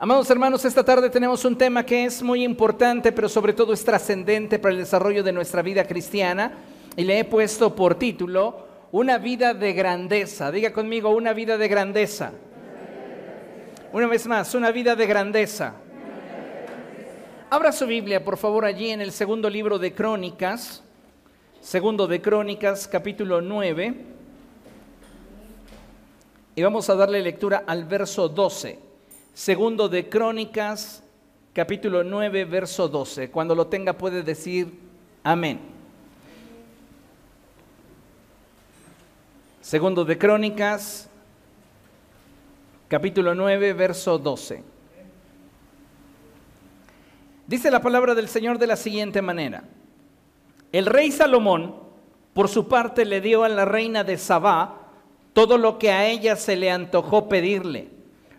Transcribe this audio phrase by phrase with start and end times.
[0.00, 3.84] Amados hermanos, esta tarde tenemos un tema que es muy importante, pero sobre todo es
[3.84, 6.52] trascendente para el desarrollo de nuestra vida cristiana.
[6.94, 10.52] Y le he puesto por título, Una vida de grandeza.
[10.52, 12.30] Diga conmigo, una vida de grandeza.
[13.92, 15.74] Una vez más, una vida de grandeza.
[17.50, 20.84] Abra su Biblia, por favor, allí en el segundo libro de Crónicas,
[21.60, 23.94] segundo de Crónicas, capítulo 9.
[26.54, 28.87] Y vamos a darle lectura al verso 12.
[29.38, 31.00] Segundo de Crónicas,
[31.52, 33.30] capítulo 9, verso 12.
[33.30, 34.80] Cuando lo tenga puede decir
[35.22, 35.60] amén.
[39.60, 41.08] Segundo de Crónicas,
[42.88, 44.64] capítulo 9, verso 12.
[47.46, 49.62] Dice la palabra del Señor de la siguiente manera.
[50.72, 51.76] El rey Salomón,
[52.34, 54.88] por su parte, le dio a la reina de Sabá
[55.32, 57.88] todo lo que a ella se le antojó pedirle,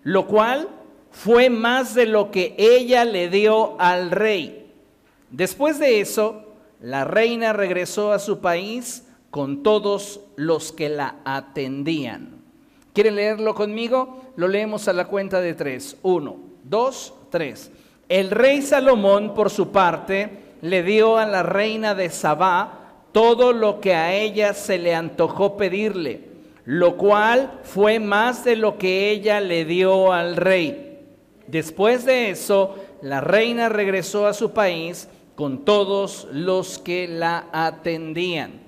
[0.04, 0.76] lo cual
[1.12, 4.72] fue más de lo que ella le dio al rey.
[5.32, 6.43] Después de eso,
[6.82, 12.40] la reina regresó a su país con todos los que la atendían.
[12.93, 14.21] ¿Quieren leerlo conmigo?
[14.35, 15.98] Lo leemos a la cuenta de tres.
[16.01, 17.71] Uno, dos, tres.
[18.07, 20.29] El rey Salomón, por su parte,
[20.62, 22.79] le dio a la reina de Sabá
[23.12, 26.21] todo lo que a ella se le antojó pedirle,
[26.66, 30.88] lo cual fue más de lo que ella le dio al rey.
[31.49, 38.61] Después de eso, la reina regresó a su país con todos los que la atendían.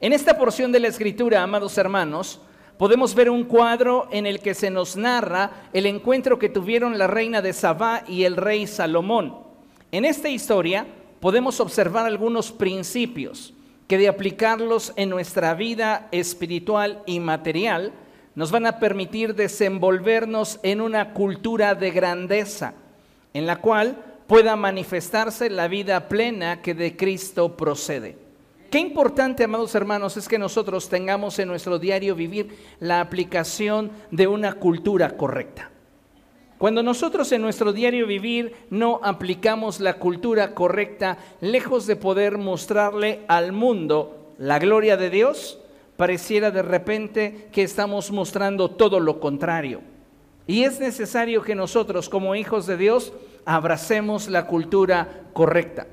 [0.00, 2.40] En esta porción de la escritura, amados hermanos,
[2.78, 7.06] podemos ver un cuadro en el que se nos narra el encuentro que tuvieron la
[7.06, 9.36] reina de Sabá y el rey Salomón.
[9.92, 10.84] En esta historia
[11.20, 13.54] podemos observar algunos principios
[13.86, 17.92] que de aplicarlos en nuestra vida espiritual y material
[18.34, 22.74] nos van a permitir desenvolvernos en una cultura de grandeza,
[23.34, 28.16] en la cual pueda manifestarse la vida plena que de Cristo procede.
[28.70, 34.26] Qué importante, amados hermanos, es que nosotros tengamos en nuestro diario vivir la aplicación de
[34.26, 35.70] una cultura correcta.
[36.56, 43.22] Cuando nosotros en nuestro diario vivir no aplicamos la cultura correcta, lejos de poder mostrarle
[43.28, 45.58] al mundo la gloria de Dios,
[45.96, 49.80] pareciera de repente que estamos mostrando todo lo contrario.
[50.46, 53.12] Y es necesario que nosotros como hijos de Dios
[53.44, 55.86] abracemos la cultura correcta.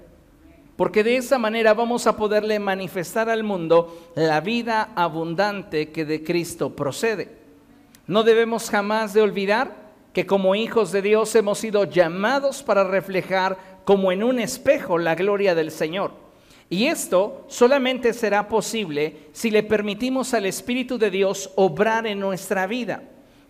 [0.75, 6.23] Porque de esa manera vamos a poderle manifestar al mundo la vida abundante que de
[6.23, 7.37] Cristo procede.
[8.07, 9.75] No debemos jamás de olvidar
[10.13, 15.15] que como hijos de Dios hemos sido llamados para reflejar como en un espejo la
[15.15, 16.28] gloria del Señor.
[16.69, 22.67] Y esto solamente será posible si le permitimos al Espíritu de Dios obrar en nuestra
[22.67, 23.01] vida.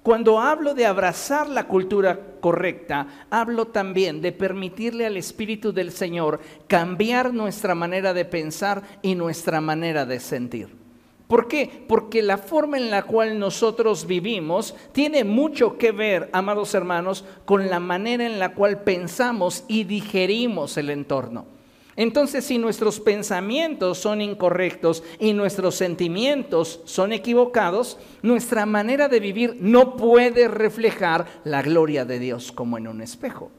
[0.04, 6.40] Cuando hablo de abrazar la cultura correcta, hablo también de permitirle al Espíritu del Señor
[6.68, 10.80] cambiar nuestra manera de pensar y nuestra manera de sentir.
[11.28, 11.84] ¿Por qué?
[11.88, 17.70] Porque la forma en la cual nosotros vivimos tiene mucho que ver, amados hermanos, con
[17.70, 21.59] la manera en la cual pensamos y digerimos el entorno.
[22.00, 29.58] Entonces, si nuestros pensamientos son incorrectos y nuestros sentimientos son equivocados, nuestra manera de vivir
[29.60, 33.52] no puede reflejar la gloria de Dios como en un espejo.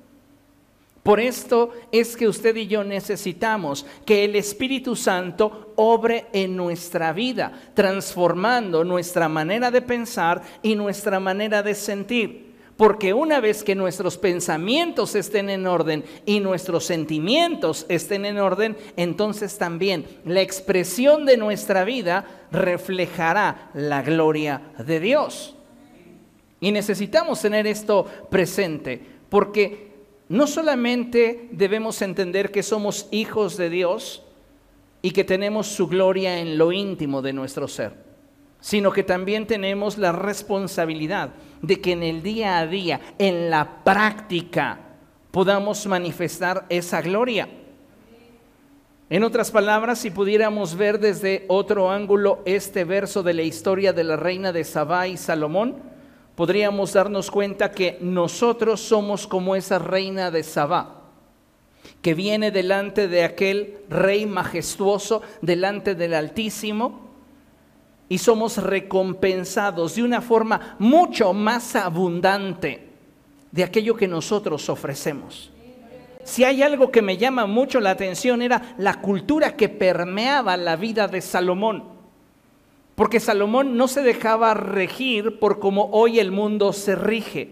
[1.02, 7.12] Por esto es que usted y yo necesitamos que el Espíritu Santo obre en nuestra
[7.12, 12.49] vida, transformando nuestra manera de pensar y nuestra manera de sentir.
[12.80, 18.74] Porque una vez que nuestros pensamientos estén en orden y nuestros sentimientos estén en orden,
[18.96, 25.54] entonces también la expresión de nuestra vida reflejará la gloria de Dios.
[26.58, 28.98] Y necesitamos tener esto presente,
[29.28, 29.92] porque
[30.30, 34.22] no solamente debemos entender que somos hijos de Dios
[35.02, 38.09] y que tenemos su gloria en lo íntimo de nuestro ser
[38.60, 41.30] sino que también tenemos la responsabilidad
[41.62, 44.78] de que en el día a día, en la práctica,
[45.30, 47.48] podamos manifestar esa gloria.
[49.08, 54.04] En otras palabras, si pudiéramos ver desde otro ángulo este verso de la historia de
[54.04, 55.76] la reina de Sabá y Salomón,
[56.36, 61.02] podríamos darnos cuenta que nosotros somos como esa reina de Sabá,
[62.02, 67.09] que viene delante de aquel rey majestuoso, delante del Altísimo,
[68.10, 72.88] y somos recompensados de una forma mucho más abundante
[73.52, 75.52] de aquello que nosotros ofrecemos.
[76.24, 80.74] Si hay algo que me llama mucho la atención era la cultura que permeaba la
[80.74, 81.84] vida de Salomón.
[82.96, 87.50] Porque Salomón no se dejaba regir por como hoy el mundo se rige.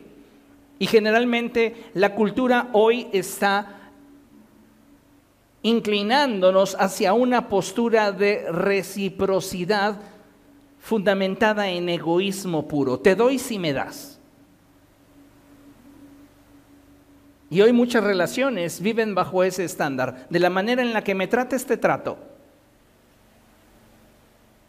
[0.81, 3.93] Y generalmente la cultura hoy está
[5.63, 10.01] inclinándonos hacia una postura de reciprocidad
[10.89, 12.99] fundamentada en egoísmo puro.
[12.99, 14.19] Te doy si me das.
[17.51, 20.27] Y hoy muchas relaciones viven bajo ese estándar.
[20.31, 22.17] De la manera en la que me trates, te trato.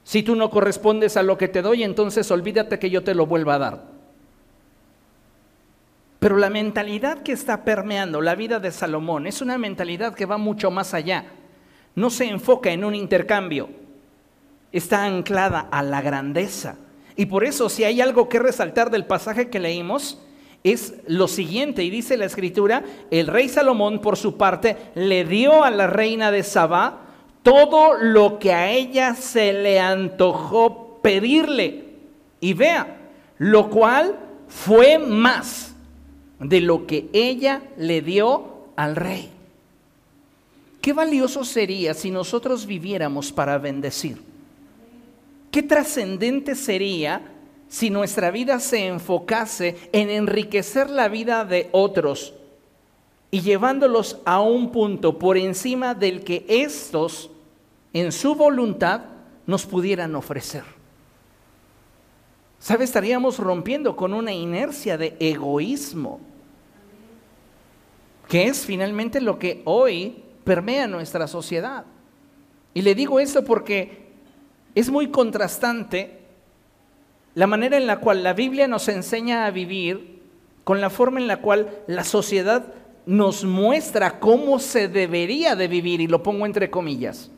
[0.03, 3.25] Si tú no correspondes a lo que te doy, entonces olvídate que yo te lo
[3.25, 3.83] vuelva a dar.
[6.19, 10.37] Pero la mentalidad que está permeando la vida de Salomón es una mentalidad que va
[10.37, 11.27] mucho más allá.
[11.95, 13.69] No se enfoca en un intercambio,
[14.71, 16.75] está anclada a la grandeza.
[17.15, 20.19] Y por eso si hay algo que resaltar del pasaje que leímos,
[20.63, 25.63] es lo siguiente, y dice la escritura, el rey Salomón por su parte le dio
[25.63, 27.05] a la reina de Sabá
[27.43, 31.85] todo lo que a ella se le antojó pedirle.
[32.41, 32.97] Y vea,
[33.37, 34.17] lo cual
[34.47, 35.73] fue más
[36.39, 39.29] de lo que ella le dio al rey.
[40.81, 44.28] Qué valioso sería si nosotros viviéramos para bendecir.
[45.51, 47.21] Qué trascendente sería
[47.67, 52.33] si nuestra vida se enfocase en enriquecer la vida de otros
[53.31, 57.29] y llevándolos a un punto por encima del que estos,
[57.93, 59.01] en su voluntad,
[59.45, 60.63] nos pudieran ofrecer.
[62.59, 62.83] ¿Sabe?
[62.83, 66.19] Estaríamos rompiendo con una inercia de egoísmo
[68.27, 71.83] que es finalmente lo que hoy permea nuestra sociedad.
[72.75, 74.08] Y le digo esto porque
[74.75, 76.19] es muy contrastante
[77.35, 80.19] la manera en la cual la Biblia nos enseña a vivir
[80.63, 82.73] con la forma en la cual la sociedad
[83.05, 87.31] nos muestra cómo se debería de vivir, y lo pongo entre comillas.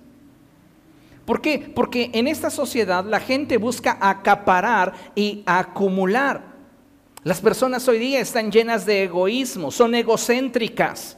[1.26, 1.72] ¿Por qué?
[1.74, 6.44] Porque en esta sociedad la gente busca acaparar y acumular.
[7.24, 11.18] Las personas hoy día están llenas de egoísmo, son egocéntricas.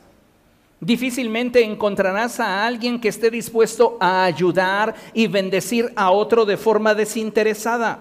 [0.84, 6.94] Difícilmente encontrarás a alguien que esté dispuesto a ayudar y bendecir a otro de forma
[6.94, 8.00] desinteresada.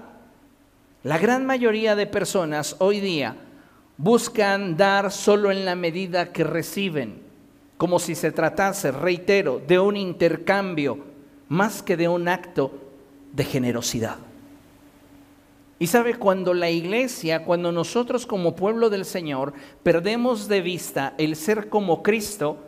[1.05, 3.37] La gran mayoría de personas hoy día
[3.99, 7.23] buscan dar solo en la medida que reciben,
[7.76, 10.99] como si se tratase, reitero, de un intercambio
[11.49, 12.73] más que de un acto
[13.32, 14.17] de generosidad.
[15.79, 19.52] Y sabe, cuando la iglesia, cuando nosotros como pueblo del Señor
[19.84, 22.58] perdemos de vista el ser como Cristo,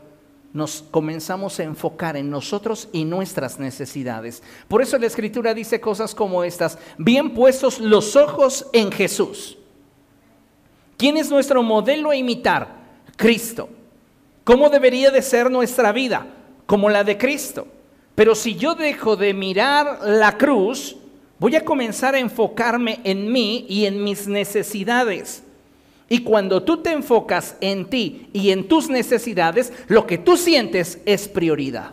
[0.55, 4.43] nos comenzamos a enfocar en nosotros y nuestras necesidades.
[4.69, 9.59] Por eso la escritura dice cosas como estas, bien puestos los ojos en Jesús.
[10.97, 12.83] ¿Quién es nuestro modelo a imitar?
[13.17, 13.69] Cristo.
[14.45, 16.27] ¿Cómo debería de ser nuestra vida?
[16.65, 17.67] Como la de Cristo.
[18.15, 20.97] Pero si yo dejo de mirar la cruz,
[21.45, 25.44] Voy a comenzar a enfocarme en mí y en mis necesidades.
[26.09, 31.01] Y cuando tú te enfocas en ti y en tus necesidades, lo que tú sientes
[31.07, 31.93] es prioridad.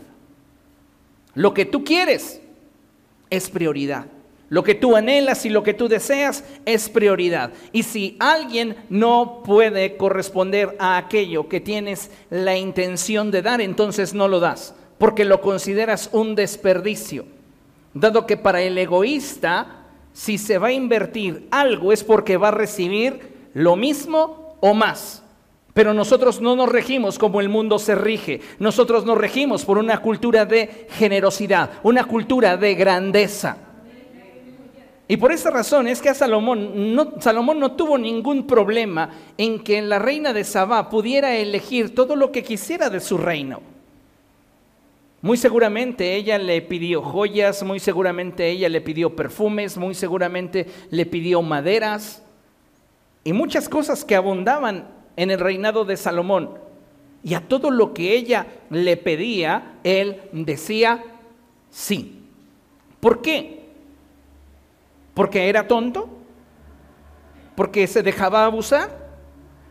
[1.34, 2.42] Lo que tú quieres
[3.30, 4.06] es prioridad.
[4.50, 7.54] Lo que tú anhelas y lo que tú deseas es prioridad.
[7.72, 14.13] Y si alguien no puede corresponder a aquello que tienes la intención de dar, entonces
[14.13, 17.25] no lo das, porque lo consideras un desperdicio
[17.94, 22.52] dado que para el egoísta, si se va a invertir algo es porque va a
[22.52, 25.24] recibir lo mismo o más.
[25.74, 28.41] Pero nosotros no nos regimos como el mundo se rige.
[28.60, 33.58] Nosotros nos regimos por una cultura de generosidad, una cultura de grandeza.
[35.08, 39.60] Y por esa razón es que a Salomón no, Salomón no tuvo ningún problema en
[39.60, 43.62] que la reina de Sabá pudiera elegir todo lo que quisiera de su reino.
[45.22, 51.05] Muy seguramente ella le pidió joyas, muy seguramente ella le pidió perfumes, muy seguramente le
[51.05, 52.21] pidió maderas
[53.24, 56.58] y muchas cosas que abundaban en el reinado de Salomón.
[57.24, 61.04] Y a todo lo que ella le pedía, él decía
[61.70, 62.24] sí.
[63.00, 63.70] ¿Por qué?
[65.13, 66.10] ¿Porque era tonto?
[67.56, 68.90] ¿Porque se dejaba abusar?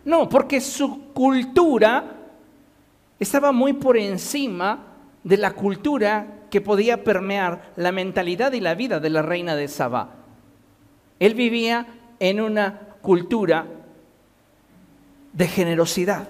[0.04, 2.16] No, porque su cultura
[3.18, 4.86] estaba muy por encima
[5.24, 9.68] de la cultura que podía permear la mentalidad y la vida de la reina de
[9.68, 10.10] Saba.
[11.18, 11.86] Él vivía
[12.18, 13.66] en una cultura
[15.32, 16.28] de generosidad.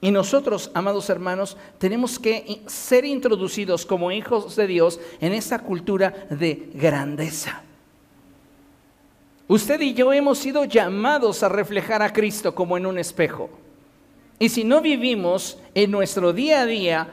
[0.00, 6.26] Y nosotros, amados hermanos, tenemos que ser introducidos como hijos de Dios en esa cultura
[6.28, 7.62] de grandeza.
[9.46, 13.50] Usted y yo hemos sido llamados a reflejar a Cristo como en un espejo.
[14.38, 17.08] Y si no vivimos en nuestro día a día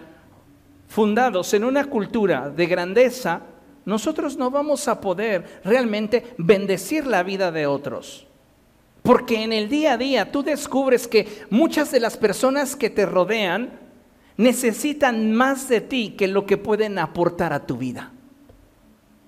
[0.87, 3.41] fundados en una cultura de grandeza,
[3.89, 8.27] nosotros no vamos a poder realmente bendecir la vida de otros.
[9.01, 13.07] Porque en el día a día tú descubres que muchas de las personas que te
[13.07, 13.71] rodean
[14.37, 18.11] necesitan más de ti que lo que pueden aportar a tu vida.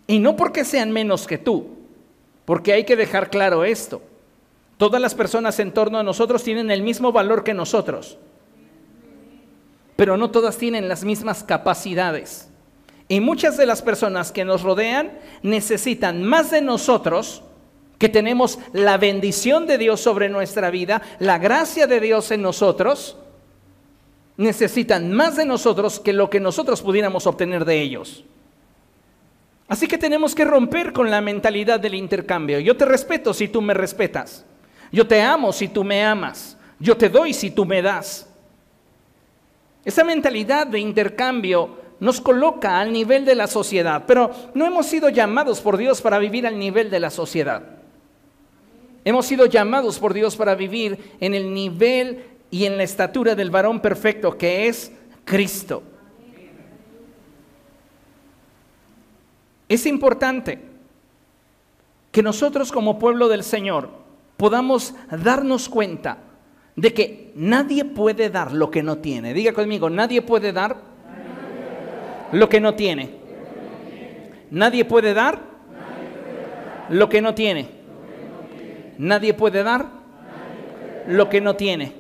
[0.06, 1.70] Y no porque sean menos que tú,
[2.46, 4.04] porque hay que dejar claro esto.
[4.78, 8.20] Todas las personas en torno a nosotros tienen el mismo valor que nosotros,
[9.96, 12.51] pero no todas tienen las mismas capacidades.
[13.12, 15.12] Y muchas de las personas que nos rodean
[15.44, 17.44] necesitan más de nosotros,
[17.98, 23.18] que tenemos la bendición de Dios sobre nuestra vida, la gracia de Dios en nosotros,
[24.38, 28.24] necesitan más de nosotros que lo que nosotros pudiéramos obtener de ellos.
[29.68, 32.62] Así que tenemos que romper con la mentalidad del intercambio.
[32.62, 34.46] Yo te respeto si tú me respetas.
[34.90, 36.58] Yo te amo si tú me amas.
[36.80, 38.30] Yo te doy si tú me das.
[39.84, 45.10] Esa mentalidad de intercambio nos coloca al nivel de la sociedad, pero no hemos sido
[45.10, 47.62] llamados por Dios para vivir al nivel de la sociedad.
[49.06, 53.52] Hemos sido llamados por Dios para vivir en el nivel y en la estatura del
[53.52, 54.92] varón perfecto que es
[55.26, 55.84] Cristo.
[59.70, 60.60] Es importante
[62.12, 63.90] que nosotros como pueblo del Señor
[64.38, 66.18] podamos darnos cuenta
[66.76, 69.36] de que nadie puede dar lo que no tiene.
[69.36, 70.91] Diga conmigo, nadie puede dar
[72.32, 73.10] lo que no tiene.
[74.52, 75.40] Nadie puede dar
[76.90, 77.70] lo que no tiene.
[78.98, 79.88] Nadie puede dar
[81.08, 81.94] lo que no tiene.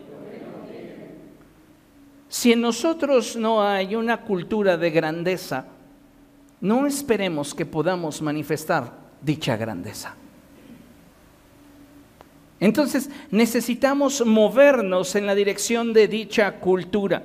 [2.30, 5.66] Si en nosotros no hay una cultura de grandeza,
[6.62, 10.16] no esperemos que podamos manifestar dicha grandeza.
[12.60, 17.24] Entonces necesitamos movernos en la dirección de dicha cultura.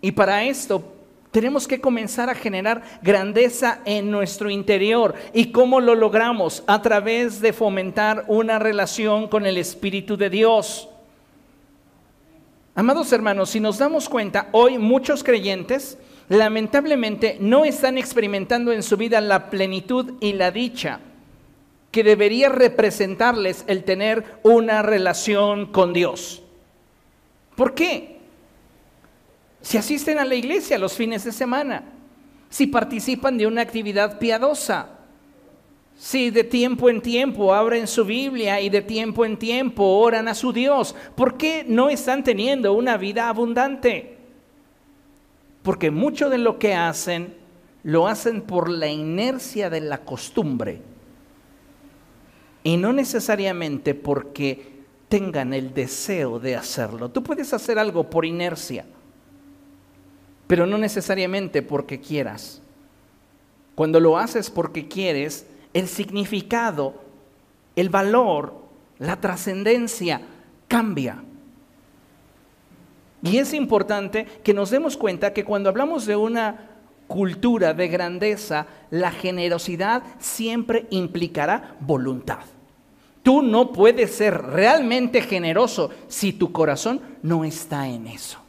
[0.00, 1.01] Y para esto
[1.32, 5.14] tenemos que comenzar a generar grandeza en nuestro interior.
[5.32, 6.62] ¿Y cómo lo logramos?
[6.66, 10.88] A través de fomentar una relación con el Espíritu de Dios.
[12.74, 15.98] Amados hermanos, si nos damos cuenta, hoy muchos creyentes
[16.28, 21.00] lamentablemente no están experimentando en su vida la plenitud y la dicha
[21.90, 26.42] que debería representarles el tener una relación con Dios.
[27.56, 28.11] ¿Por qué?
[29.62, 31.84] Si asisten a la iglesia los fines de semana,
[32.50, 34.98] si participan de una actividad piadosa,
[35.96, 40.34] si de tiempo en tiempo abren su Biblia y de tiempo en tiempo oran a
[40.34, 44.18] su Dios, ¿por qué no están teniendo una vida abundante?
[45.62, 47.36] Porque mucho de lo que hacen
[47.84, 50.82] lo hacen por la inercia de la costumbre
[52.64, 57.10] y no necesariamente porque tengan el deseo de hacerlo.
[57.10, 58.86] Tú puedes hacer algo por inercia
[60.52, 62.60] pero no necesariamente porque quieras.
[63.74, 66.92] Cuando lo haces porque quieres, el significado,
[67.74, 68.52] el valor,
[68.98, 70.20] la trascendencia
[70.68, 71.24] cambia.
[73.22, 76.68] Y es importante que nos demos cuenta que cuando hablamos de una
[77.06, 82.40] cultura de grandeza, la generosidad siempre implicará voluntad.
[83.22, 88.41] Tú no puedes ser realmente generoso si tu corazón no está en eso.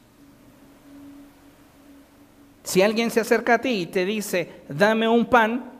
[2.63, 5.71] Si alguien se acerca a ti y te dice, dame un pan,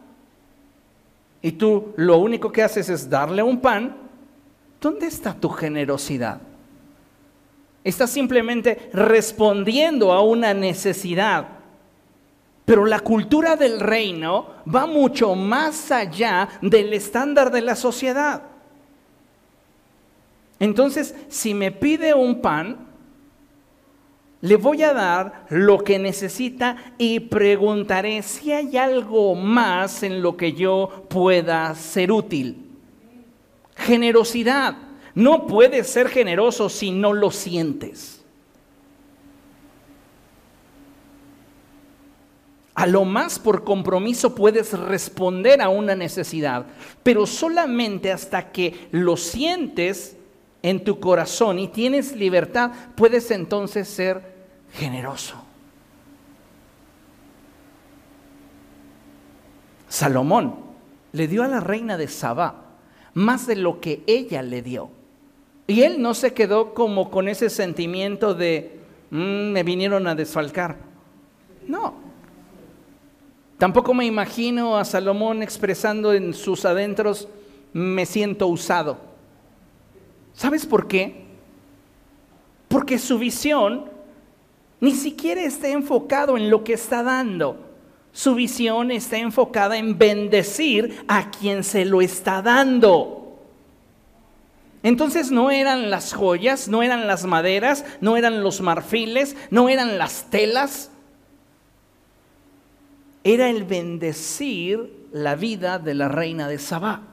[1.41, 3.95] y tú lo único que haces es darle un pan,
[4.79, 6.39] ¿dónde está tu generosidad?
[7.83, 11.47] Estás simplemente respondiendo a una necesidad.
[12.65, 18.43] Pero la cultura del reino va mucho más allá del estándar de la sociedad.
[20.59, 22.82] Entonces, si me pide un pan,
[24.43, 30.35] le voy a dar lo que necesita y preguntaré si hay algo más en lo
[30.35, 32.57] que yo pueda ser útil.
[33.77, 34.75] Generosidad.
[35.15, 38.21] No puedes ser generoso si no lo sientes.
[42.75, 46.65] A lo más por compromiso puedes responder a una necesidad,
[47.01, 50.17] pero solamente hasta que lo sientes
[50.61, 54.32] en tu corazón y tienes libertad, puedes entonces ser
[54.73, 55.35] generoso.
[59.87, 60.55] Salomón
[61.11, 62.63] le dio a la reina de Sabá
[63.13, 64.89] más de lo que ella le dio.
[65.67, 68.79] Y él no se quedó como con ese sentimiento de,
[69.11, 70.77] mm, me vinieron a desfalcar.
[71.67, 71.95] No.
[73.57, 77.29] Tampoco me imagino a Salomón expresando en sus adentros,
[77.71, 78.97] me siento usado.
[80.33, 81.23] ¿Sabes por qué?
[82.67, 83.92] Porque su visión
[84.83, 87.57] ni siquiera está enfocado en lo que está dando.
[88.11, 93.39] Su visión está enfocada en bendecir a quien se lo está dando.
[94.83, 99.97] Entonces no eran las joyas, no eran las maderas, no eran los marfiles, no eran
[99.97, 100.91] las telas.
[103.23, 107.03] Era el bendecir la vida de la reina de Sabá.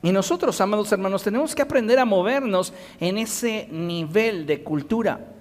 [0.00, 5.38] Y nosotros, amados hermanos, tenemos que aprender a movernos en ese nivel de cultura.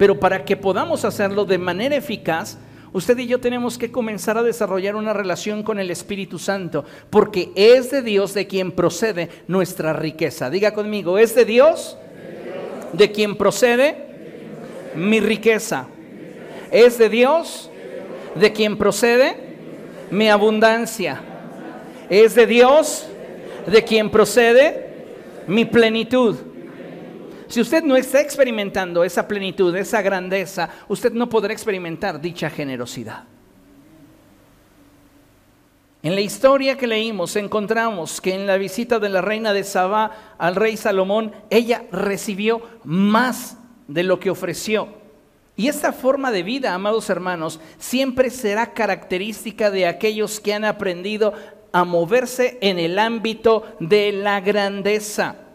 [0.00, 2.56] Pero para que podamos hacerlo de manera eficaz,
[2.90, 7.50] usted y yo tenemos que comenzar a desarrollar una relación con el Espíritu Santo, porque
[7.54, 10.48] es de Dios de quien procede nuestra riqueza.
[10.48, 11.98] Diga conmigo, es de Dios
[12.94, 14.06] de quien procede
[14.94, 15.86] mi riqueza.
[16.70, 17.68] Es de Dios
[18.36, 19.36] de quien procede
[20.10, 21.20] mi abundancia.
[22.08, 23.06] Es de Dios
[23.66, 24.94] de quien procede
[25.46, 26.36] mi plenitud.
[27.50, 33.24] Si usted no está experimentando esa plenitud, esa grandeza, usted no podrá experimentar dicha generosidad.
[36.00, 40.36] En la historia que leímos encontramos que en la visita de la reina de Sabá
[40.38, 45.00] al rey Salomón, ella recibió más de lo que ofreció.
[45.56, 51.34] Y esta forma de vida, amados hermanos, siempre será característica de aquellos que han aprendido
[51.72, 55.49] a moverse en el ámbito de la grandeza.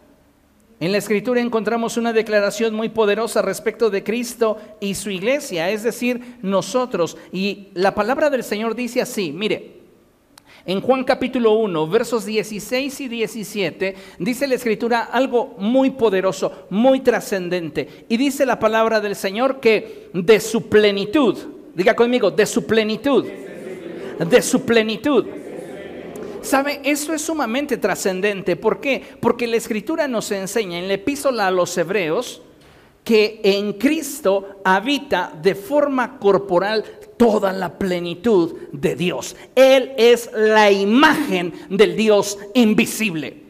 [0.80, 5.84] En la escritura encontramos una declaración muy poderosa respecto de Cristo y su iglesia, es
[5.84, 7.16] decir, nosotros.
[7.32, 9.76] Y la palabra del Señor dice así, mire,
[10.66, 17.00] en Juan capítulo 1, versos 16 y 17, dice la escritura algo muy poderoso, muy
[17.00, 18.06] trascendente.
[18.10, 21.38] Y dice la palabra del Señor que de su plenitud,
[21.74, 23.26] diga conmigo, de su plenitud,
[24.20, 25.26] de su plenitud
[26.46, 26.80] ¿Sabe?
[26.84, 28.56] Eso es sumamente trascendente.
[28.56, 29.04] ¿Por qué?
[29.20, 32.42] Porque la escritura nos enseña en la epístola a los hebreos
[33.04, 36.84] que en Cristo habita de forma corporal
[37.18, 39.36] toda la plenitud de Dios.
[39.56, 43.46] Él es la imagen del Dios invisible.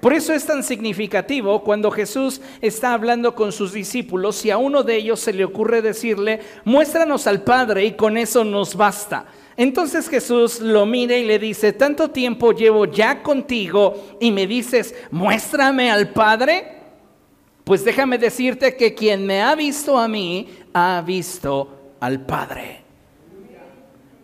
[0.00, 4.82] Por eso es tan significativo cuando Jesús está hablando con sus discípulos y a uno
[4.82, 9.26] de ellos se le ocurre decirle, muéstranos al Padre y con eso nos basta.
[9.56, 14.94] Entonces Jesús lo mira y le dice, tanto tiempo llevo ya contigo y me dices,
[15.10, 16.72] muéstrame al Padre.
[17.64, 22.82] Pues déjame decirte que quien me ha visto a mí, ha visto al Padre.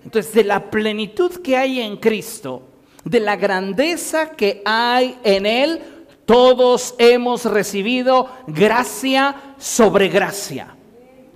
[0.04, 2.62] Entonces, de la plenitud que hay en Cristo,
[3.04, 5.80] de la grandeza que hay en Él,
[6.26, 10.76] todos hemos recibido gracia sobre gracia.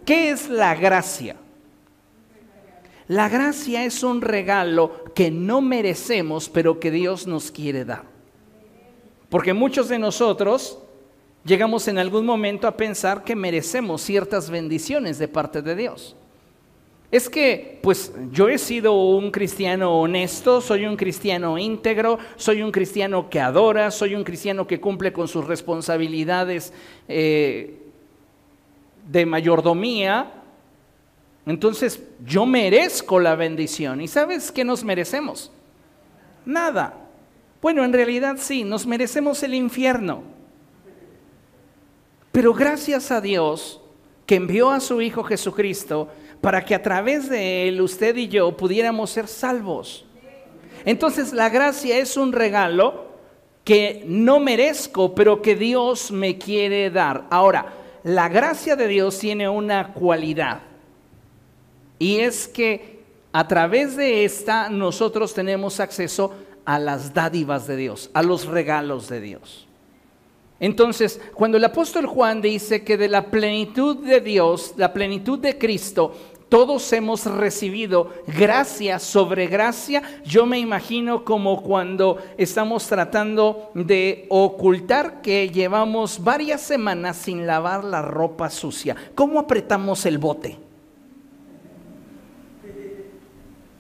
[0.05, 1.37] ¿Qué es la gracia?
[3.09, 8.05] La gracia es un regalo que no merecemos, pero que Dios nos quiere dar.
[9.29, 10.79] Porque muchos de nosotros
[11.45, 16.17] llegamos en algún momento a pensar que merecemos ciertas bendiciones de parte de Dios.
[17.13, 22.73] Es que, pues yo he sido un cristiano honesto, soy un cristiano íntegro, soy un
[22.73, 26.73] cristiano que adora, soy un cristiano que cumple con sus responsabilidades
[27.07, 27.79] eh,
[29.09, 30.36] de mayordomía,
[31.47, 34.01] entonces yo merezco la bendición.
[34.01, 35.53] ¿Y sabes qué nos merecemos?
[36.45, 36.95] Nada.
[37.63, 40.23] Bueno, en realidad sí, nos merecemos el infierno.
[42.33, 43.81] Pero gracias a Dios
[44.27, 46.09] que envió a su Hijo Jesucristo
[46.41, 50.05] para que a través de Él usted y yo pudiéramos ser salvos.
[50.85, 53.07] Entonces la gracia es un regalo
[53.65, 57.25] que no merezco, pero que Dios me quiere dar.
[57.31, 60.61] Ahora, la gracia de Dios tiene una cualidad.
[61.99, 63.01] Y es que
[63.33, 66.33] a través de esta nosotros tenemos acceso
[66.65, 69.67] a las dádivas de Dios, a los regalos de Dios.
[70.59, 75.59] Entonces, cuando el apóstol Juan dice que de la plenitud de Dios, la plenitud de
[75.59, 76.15] Cristo,
[76.49, 80.03] todos hemos recibido gracia sobre gracia.
[80.25, 87.85] Yo me imagino como cuando estamos tratando de ocultar que llevamos varias semanas sin lavar
[87.85, 88.95] la ropa sucia.
[89.15, 90.66] ¿Cómo apretamos el bote?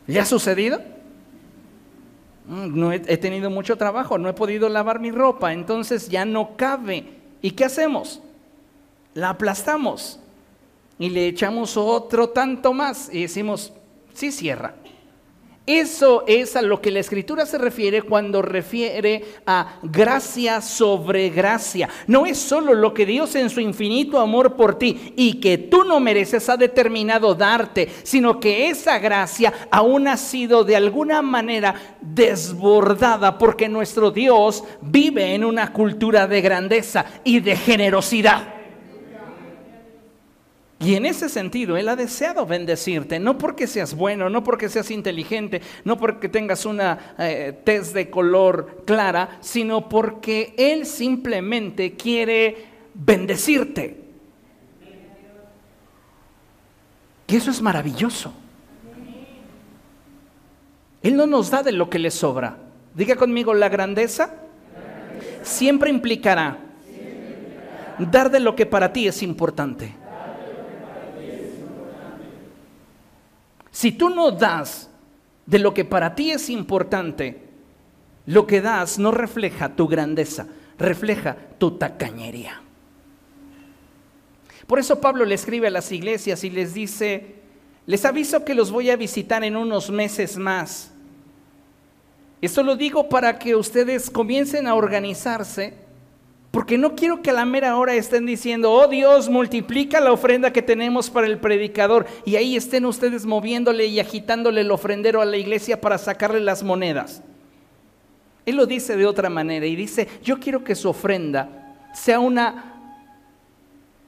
[0.06, 0.80] ¿Le ha sucedido?
[2.46, 6.24] Mm, no he, he, tenido mucho trabajo, no he podido lavar mi ropa, entonces ya
[6.24, 7.04] no cabe.
[7.42, 8.22] ¿Y qué hacemos?
[9.14, 10.20] La aplastamos
[10.98, 13.72] y le echamos otro tanto más y decimos,
[14.14, 14.74] sí cierra.
[15.66, 21.88] Eso es a lo que la escritura se refiere cuando refiere a gracia sobre gracia.
[22.06, 25.82] No es solo lo que Dios en su infinito amor por ti y que tú
[25.82, 31.74] no mereces ha determinado darte, sino que esa gracia aún ha sido de alguna manera
[32.00, 38.55] desbordada porque nuestro Dios vive en una cultura de grandeza y de generosidad.
[40.78, 44.90] Y en ese sentido, Él ha deseado bendecirte, no porque seas bueno, no porque seas
[44.90, 52.66] inteligente, no porque tengas una eh, tez de color clara, sino porque Él simplemente quiere
[52.92, 54.04] bendecirte.
[57.26, 58.32] Y eso es maravilloso.
[61.02, 62.58] Él no nos da de lo que le sobra.
[62.94, 64.34] Diga conmigo, la grandeza
[65.42, 66.58] siempre implicará
[67.98, 70.05] dar de lo que para ti es importante.
[73.76, 74.88] Si tú no das
[75.44, 77.42] de lo que para ti es importante,
[78.24, 80.46] lo que das no refleja tu grandeza,
[80.78, 82.62] refleja tu tacañería.
[84.66, 87.34] Por eso Pablo le escribe a las iglesias y les dice,
[87.84, 90.90] les aviso que los voy a visitar en unos meses más.
[92.40, 95.74] Esto lo digo para que ustedes comiencen a organizarse
[96.56, 100.54] porque no quiero que a la mera hora estén diciendo, oh Dios, multiplica la ofrenda
[100.54, 102.06] que tenemos para el predicador.
[102.24, 106.62] Y ahí estén ustedes moviéndole y agitándole el ofrendero a la iglesia para sacarle las
[106.62, 107.22] monedas.
[108.46, 113.02] Él lo dice de otra manera y dice, yo quiero que su ofrenda sea una,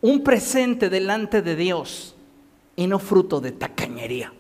[0.01, 2.17] un presente delante de Dios
[2.77, 4.33] y no fruto de tacañería.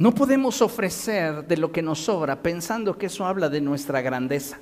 [0.00, 4.58] No podemos ofrecer de lo que nos sobra pensando que eso habla de nuestra grandeza.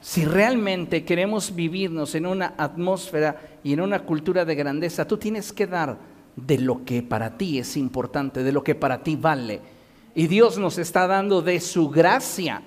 [0.00, 5.52] Si realmente queremos vivirnos en una atmósfera y en una cultura de grandeza, tú tienes
[5.52, 5.98] que dar
[6.34, 9.60] de lo que para ti es importante, de lo que para ti vale.
[10.16, 12.60] Y Dios nos está dando de su gracia.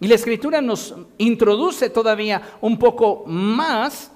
[0.00, 4.10] Y la escritura nos introduce todavía un poco más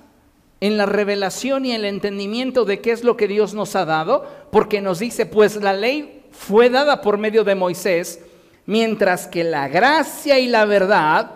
[0.60, 4.26] en la revelación y el entendimiento de qué es lo que Dios nos ha dado,
[4.50, 8.20] porque nos dice, pues la ley fue dada por medio de Moisés,
[8.66, 11.30] mientras que la gracia y la verdad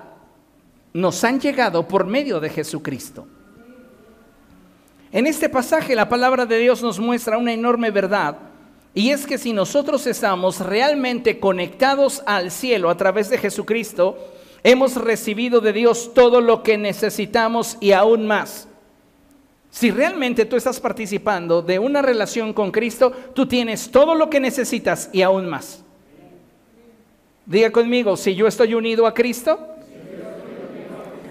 [0.92, 3.26] nos han llegado por medio de Jesucristo.
[5.12, 8.38] En este pasaje la palabra de Dios nos muestra una enorme verdad,
[8.94, 14.18] y es que si nosotros estamos realmente conectados al cielo a través de Jesucristo,
[14.64, 18.68] hemos recibido de Dios todo lo que necesitamos y aún más.
[19.72, 24.38] Si realmente tú estás participando de una relación con Cristo, tú tienes todo lo que
[24.38, 25.82] necesitas y aún más.
[27.46, 29.58] Diga conmigo, si yo estoy unido a Cristo,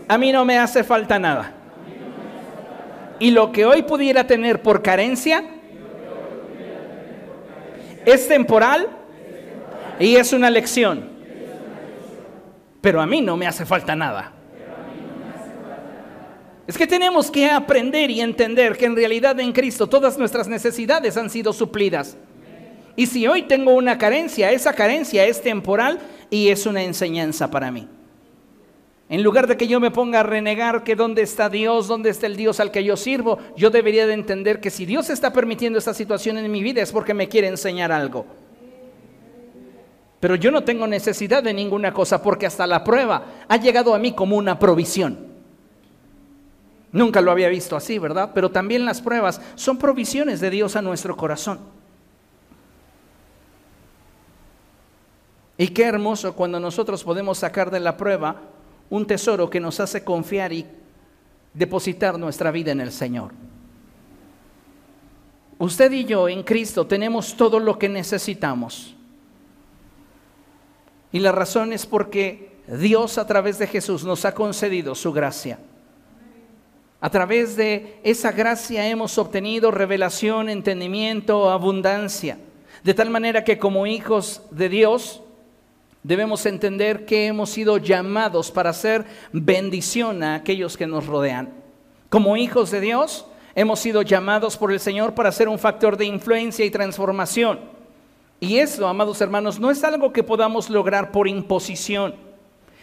[0.08, 1.54] a mí no me hace falta nada.
[3.20, 5.46] Y lo que hoy pudiera tener por carencia
[8.04, 8.90] es temporal
[10.00, 11.12] y es una lección.
[12.82, 14.41] Pero a mí no me hace falta nada.
[16.68, 21.18] Es que tenemos que aprender y entender que en realidad en Cristo todas nuestras necesidades
[21.18, 22.18] han sido suplidas.
[22.96, 27.72] Y si hoy tengo una carencia, esa carencia es temporal y es una enseñanza para
[27.72, 27.88] mí.
[29.10, 32.28] En lugar de que yo me ponga a renegar que dónde está Dios, dónde está
[32.28, 35.80] el Dios al que yo sirvo, yo debería de entender que si Dios está permitiendo
[35.80, 38.26] esta situación en mi vida es porque me quiere enseñar algo.
[40.22, 44.00] Pero yo no tengo necesidad de ninguna cosa porque hasta la prueba ha llegado a
[44.00, 45.31] mí como una provisión.
[46.94, 48.32] Nunca lo había visto así, ¿verdad?
[48.34, 51.60] Pero también las pruebas son provisiones de Dios a nuestro corazón.
[55.58, 58.42] Y qué hermoso cuando nosotros podemos sacar de la prueba
[58.90, 60.66] un tesoro que nos hace confiar y
[61.54, 63.32] depositar nuestra vida en el Señor.
[65.60, 68.96] Usted y yo en Cristo tenemos todo lo que necesitamos.
[71.12, 75.60] Y la razón es porque Dios a través de Jesús nos ha concedido su gracia.
[77.04, 82.38] A través de esa gracia hemos obtenido revelación, entendimiento, abundancia.
[82.84, 85.24] De tal manera que como hijos de Dios
[86.04, 91.50] debemos entender que hemos sido llamados para hacer bendición a aquellos que nos rodean.
[92.10, 96.06] Como hijos de Dios hemos sido llamados por el Señor para ser un factor de
[96.06, 97.62] influencia y transformación.
[98.40, 102.14] Y eso, amados hermanos, no es algo que podamos lograr por imposición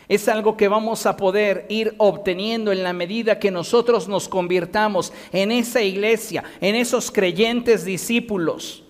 [0.08, 5.12] es algo que vamos a poder ir obteniendo en la medida que nosotros nos convirtamos
[5.32, 8.84] en esa iglesia, en esos creyentes discípulos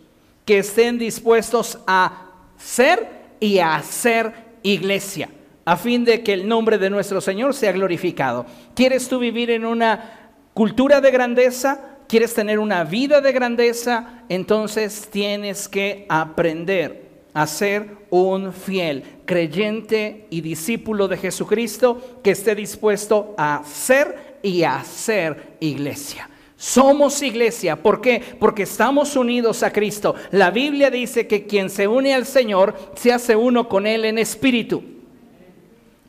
[0.44, 2.26] que estén dispuestos a
[2.56, 3.08] ser
[3.40, 5.28] y a hacer iglesia,
[5.64, 8.46] a fin de que el nombre de nuestro Señor sea glorificado.
[8.74, 11.98] ¿Quieres tú vivir en una cultura de grandeza?
[12.08, 14.22] ¿Quieres tener una vida de grandeza?
[14.28, 17.07] Entonces tienes que aprender
[17.38, 24.64] a ser un fiel creyente y discípulo de Jesucristo que esté dispuesto a ser y
[24.64, 26.28] a ser iglesia.
[26.56, 28.20] Somos iglesia, ¿por qué?
[28.40, 30.16] Porque estamos unidos a Cristo.
[30.32, 34.18] La Biblia dice que quien se une al Señor se hace uno con Él en
[34.18, 34.97] espíritu.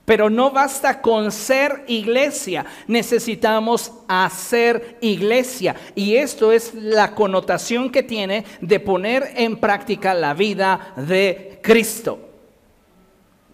[0.10, 5.76] Pero no basta con ser iglesia, necesitamos hacer iglesia.
[5.94, 12.18] Y esto es la connotación que tiene de poner en práctica la vida de Cristo.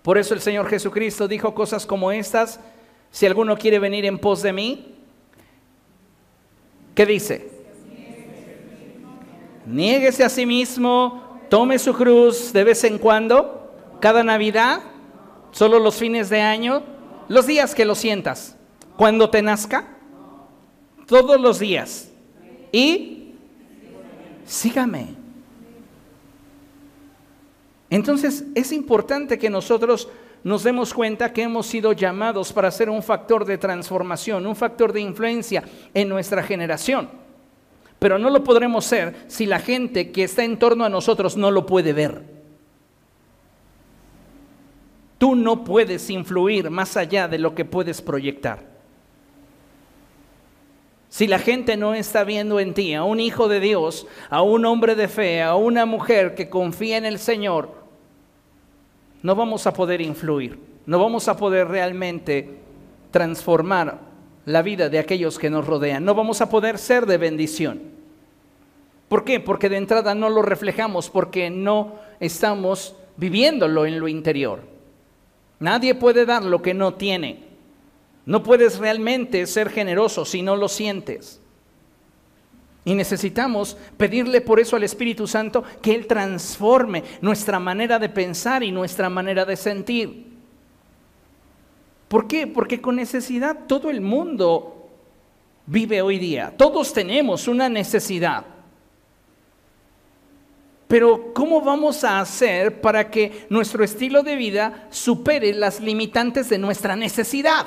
[0.01, 2.61] Por eso el Señor Jesucristo dijo cosas como estas,
[3.11, 4.95] si alguno quiere venir en pos de mí,
[6.95, 7.49] ¿qué dice?
[9.65, 14.94] Niéguese a sí mismo, tome su cruz de vez en cuando, cada Navidad
[15.55, 16.83] ¿Solo los fines de año?
[17.29, 18.57] Los días que lo sientas.
[18.97, 19.87] Cuando te nazca.
[21.07, 22.11] Todos los días.
[22.73, 23.35] Y
[24.45, 25.15] sígame.
[27.89, 30.09] Entonces es importante que nosotros
[30.43, 34.91] nos demos cuenta que hemos sido llamados para ser un factor de transformación, un factor
[34.91, 35.63] de influencia
[35.93, 37.09] en nuestra generación.
[37.97, 41.49] Pero no lo podremos ser si la gente que está en torno a nosotros no
[41.49, 42.34] lo puede ver.
[45.17, 48.75] Tú no puedes influir más allá de lo que puedes proyectar.
[51.09, 54.65] Si la gente no está viendo en ti a un hijo de Dios, a un
[54.65, 57.73] hombre de fe, a una mujer que confía en el Señor,
[59.21, 62.59] no vamos a poder influir, no vamos a poder realmente
[63.11, 63.99] transformar
[64.45, 67.81] la vida de aquellos que nos rodean, no vamos a poder ser de bendición.
[69.07, 69.39] ¿Por qué?
[69.39, 74.74] Porque de entrada no lo reflejamos, porque no estamos viviéndolo en lo interior.
[75.59, 77.43] Nadie puede dar lo que no tiene.
[78.25, 81.41] No puedes realmente ser generoso si no lo sientes.
[82.83, 88.63] Y necesitamos pedirle por eso al Espíritu Santo que Él transforme nuestra manera de pensar
[88.63, 90.35] y nuestra manera de sentir.
[92.07, 92.45] ¿Por qué?
[92.45, 94.87] Porque con necesidad todo el mundo
[95.65, 96.53] vive hoy día.
[96.55, 98.45] Todos tenemos una necesidad.
[100.87, 106.59] Pero ¿cómo vamos a hacer para que nuestro estilo de vida supere las limitantes de
[106.59, 107.65] nuestra necesidad?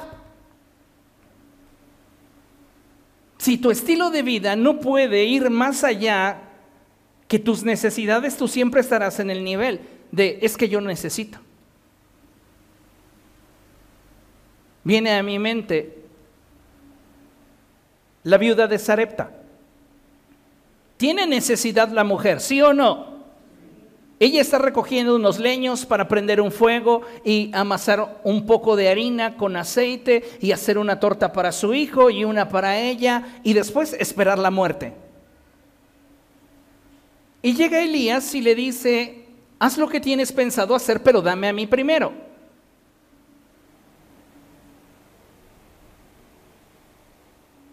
[3.39, 6.43] Si tu estilo de vida no puede ir más allá
[7.27, 11.39] que tus necesidades, tú siempre estarás en el nivel de es que yo necesito.
[14.85, 16.03] Viene a mi mente
[18.23, 19.38] la viuda de Sarepta.
[20.99, 23.19] ¿Tiene necesidad la mujer, sí o no?
[24.21, 29.37] Ella está recogiendo unos leños para prender un fuego y amasar un poco de harina
[29.37, 33.93] con aceite y hacer una torta para su hijo y una para ella y después
[33.93, 34.93] esperar la muerte.
[37.43, 39.27] Y llega Elías y le dice,
[39.61, 42.28] haz lo que tienes pensado hacer, pero dame a mí primero.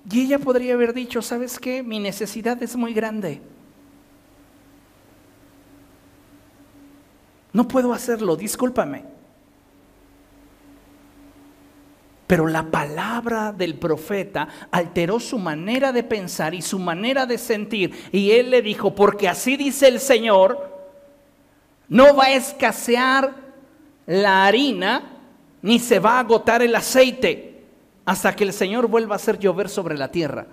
[0.09, 1.81] Y ella podría haber dicho, ¿sabes qué?
[1.81, 3.41] Mi necesidad es muy grande.
[7.53, 9.05] No puedo hacerlo, discúlpame.
[12.27, 18.09] Pero la palabra del profeta alteró su manera de pensar y su manera de sentir.
[18.11, 20.75] Y él le dijo, porque así dice el Señor,
[21.87, 23.35] no va a escasear
[24.07, 25.03] la harina,
[25.61, 27.54] ni se va a agotar el aceite,
[28.05, 30.45] hasta que el Señor vuelva a hacer llover sobre la tierra.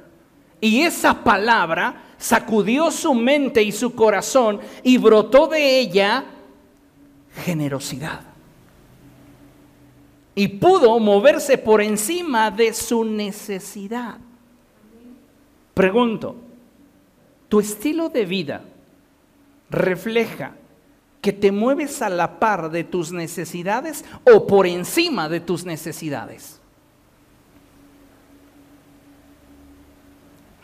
[0.60, 6.24] Y esa palabra sacudió su mente y su corazón y brotó de ella
[7.44, 8.20] generosidad.
[10.34, 14.18] Y pudo moverse por encima de su necesidad.
[15.74, 16.36] Pregunto,
[17.48, 18.62] ¿tu estilo de vida
[19.68, 20.54] refleja
[21.20, 26.61] que te mueves a la par de tus necesidades o por encima de tus necesidades?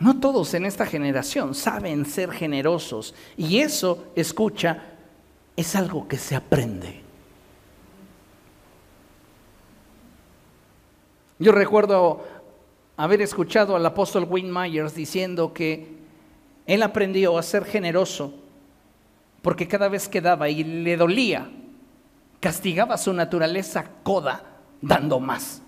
[0.01, 4.85] No todos en esta generación saben ser generosos y eso, escucha,
[5.57, 7.03] es algo que se aprende.
[11.41, 12.25] Yo recuerdo
[12.97, 15.99] haber escuchado al apóstol Wayne Myers diciendo que
[16.67, 18.35] él aprendió a ser generoso
[19.43, 21.51] porque cada vez que daba y le dolía,
[22.41, 24.43] castigaba su naturaleza coda
[24.81, 25.63] dando más.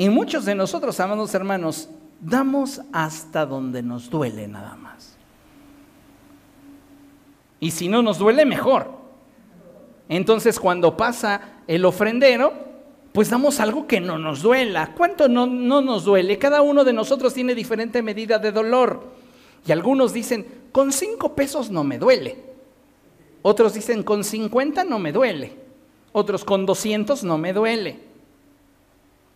[0.00, 1.90] Y muchos de nosotros, amados hermanos,
[2.22, 5.14] damos hasta donde nos duele nada más.
[7.60, 8.92] Y si no nos duele, mejor.
[10.08, 12.54] Entonces cuando pasa el ofrendero,
[13.12, 14.94] pues damos algo que no nos duela.
[14.96, 16.38] ¿Cuánto no, no nos duele?
[16.38, 19.02] Cada uno de nosotros tiene diferente medida de dolor.
[19.66, 22.42] Y algunos dicen, con cinco pesos no me duele.
[23.42, 25.58] Otros dicen, con 50 no me duele.
[26.12, 28.09] Otros con 200 no me duele.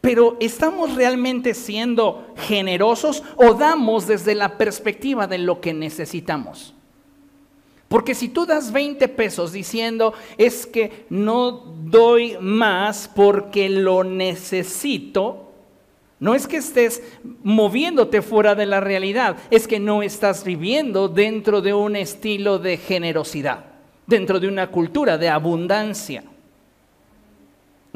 [0.04, 6.74] Pero ¿estamos realmente siendo generosos o damos desde la perspectiva de lo que necesitamos?
[7.88, 15.54] Porque si tú das 20 pesos diciendo es que no doy más porque lo necesito,
[16.20, 17.02] no es que estés
[17.42, 22.76] moviéndote fuera de la realidad, es que no estás viviendo dentro de un estilo de
[22.76, 23.64] generosidad,
[24.06, 26.24] dentro de una cultura de abundancia.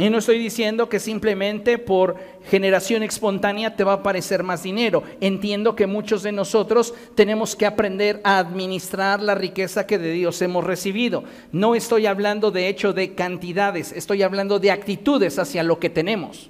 [0.01, 2.17] Y no estoy diciendo que simplemente por
[2.49, 5.03] generación espontánea te va a aparecer más dinero.
[5.21, 10.41] Entiendo que muchos de nosotros tenemos que aprender a administrar la riqueza que de Dios
[10.41, 11.25] hemos recibido.
[11.51, 16.49] No estoy hablando de hecho de cantidades, estoy hablando de actitudes hacia lo que tenemos.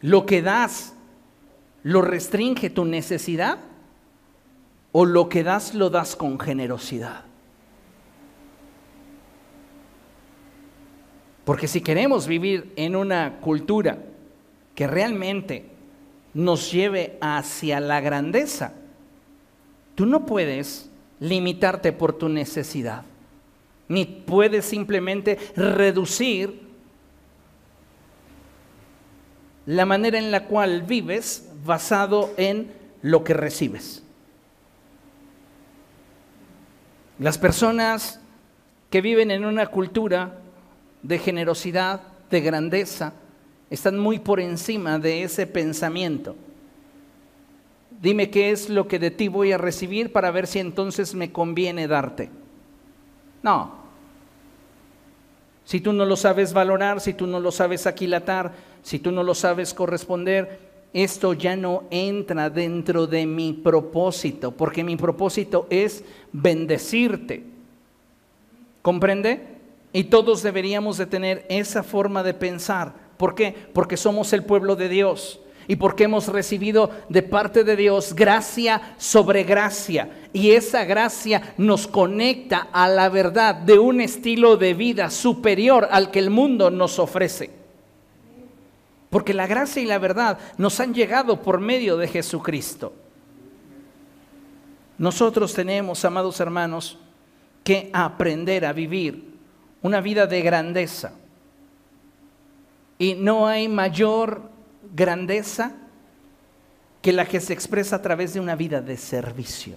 [0.00, 0.94] Lo que das,
[1.82, 3.58] ¿lo restringe tu necesidad?
[4.90, 7.24] ¿O lo que das lo das con generosidad?
[11.44, 13.98] Porque si queremos vivir en una cultura
[14.74, 15.66] que realmente
[16.32, 18.72] nos lleve hacia la grandeza,
[19.94, 23.04] tú no puedes limitarte por tu necesidad,
[23.88, 26.62] ni puedes simplemente reducir
[29.66, 34.02] la manera en la cual vives basado en lo que recibes.
[37.18, 38.20] Las personas
[38.90, 40.40] que viven en una cultura
[41.04, 43.12] de generosidad, de grandeza,
[43.70, 46.34] están muy por encima de ese pensamiento.
[48.00, 51.30] Dime qué es lo que de ti voy a recibir para ver si entonces me
[51.30, 52.30] conviene darte.
[53.42, 53.84] No.
[55.64, 59.22] Si tú no lo sabes valorar, si tú no lo sabes aquilatar, si tú no
[59.22, 60.58] lo sabes corresponder,
[60.92, 67.44] esto ya no entra dentro de mi propósito, porque mi propósito es bendecirte.
[68.80, 69.53] ¿Comprende?
[69.94, 72.92] Y todos deberíamos de tener esa forma de pensar.
[73.16, 73.54] ¿Por qué?
[73.72, 78.96] Porque somos el pueblo de Dios y porque hemos recibido de parte de Dios gracia
[78.98, 80.10] sobre gracia.
[80.32, 86.10] Y esa gracia nos conecta a la verdad de un estilo de vida superior al
[86.10, 87.52] que el mundo nos ofrece.
[89.10, 92.92] Porque la gracia y la verdad nos han llegado por medio de Jesucristo.
[94.98, 96.98] Nosotros tenemos, amados hermanos,
[97.62, 99.33] que aprender a vivir
[99.84, 101.12] una vida de grandeza.
[102.98, 104.40] Y no hay mayor
[104.94, 105.74] grandeza
[107.02, 109.76] que la que se expresa a través de una vida de servicio.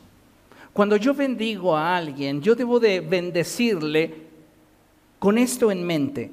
[0.72, 4.28] Cuando yo bendigo a alguien, yo debo de bendecirle
[5.20, 6.32] con esto en mente.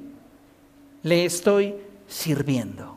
[1.02, 1.74] Le estoy
[2.06, 2.96] sirviendo.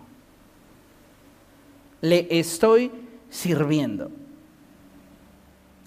[2.01, 2.91] Le estoy
[3.31, 4.11] sirviendo.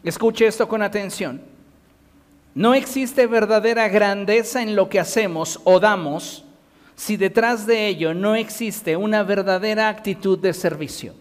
[0.02, 1.49] Escuche esto con atención.
[2.54, 6.44] No existe verdadera grandeza en lo que hacemos o damos
[6.96, 11.14] si detrás de ello no existe una verdadera actitud de servicio.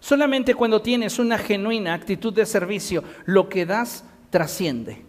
[0.00, 5.04] Solamente cuando tienes una genuina actitud de servicio, lo que das trasciende.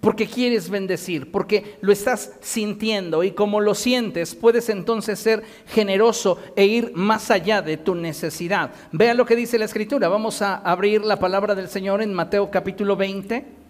[0.00, 6.38] Porque quieres bendecir, porque lo estás sintiendo y como lo sientes, puedes entonces ser generoso
[6.54, 8.70] e ir más allá de tu necesidad.
[8.92, 10.08] Vea lo que dice la escritura.
[10.08, 13.65] Vamos a abrir la palabra del Señor en Mateo capítulo 20.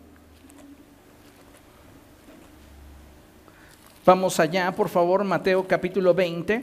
[4.06, 6.62] Vamos allá, por favor, Mateo capítulo 20.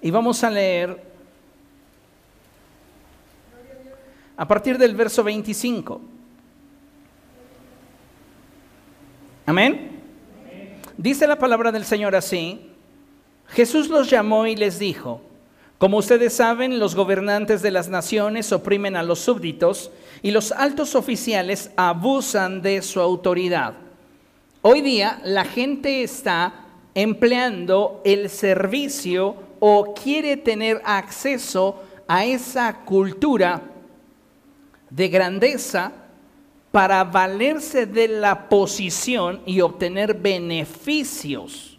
[0.00, 1.02] Y vamos a leer
[4.38, 6.00] a partir del verso 25.
[9.44, 10.00] Amén.
[10.96, 12.70] Dice la palabra del Señor así.
[13.48, 15.20] Jesús los llamó y les dijo,
[15.82, 19.90] como ustedes saben, los gobernantes de las naciones oprimen a los súbditos
[20.22, 23.74] y los altos oficiales abusan de su autoridad.
[24.60, 33.60] Hoy día la gente está empleando el servicio o quiere tener acceso a esa cultura
[34.88, 35.90] de grandeza
[36.70, 41.76] para valerse de la posición y obtener beneficios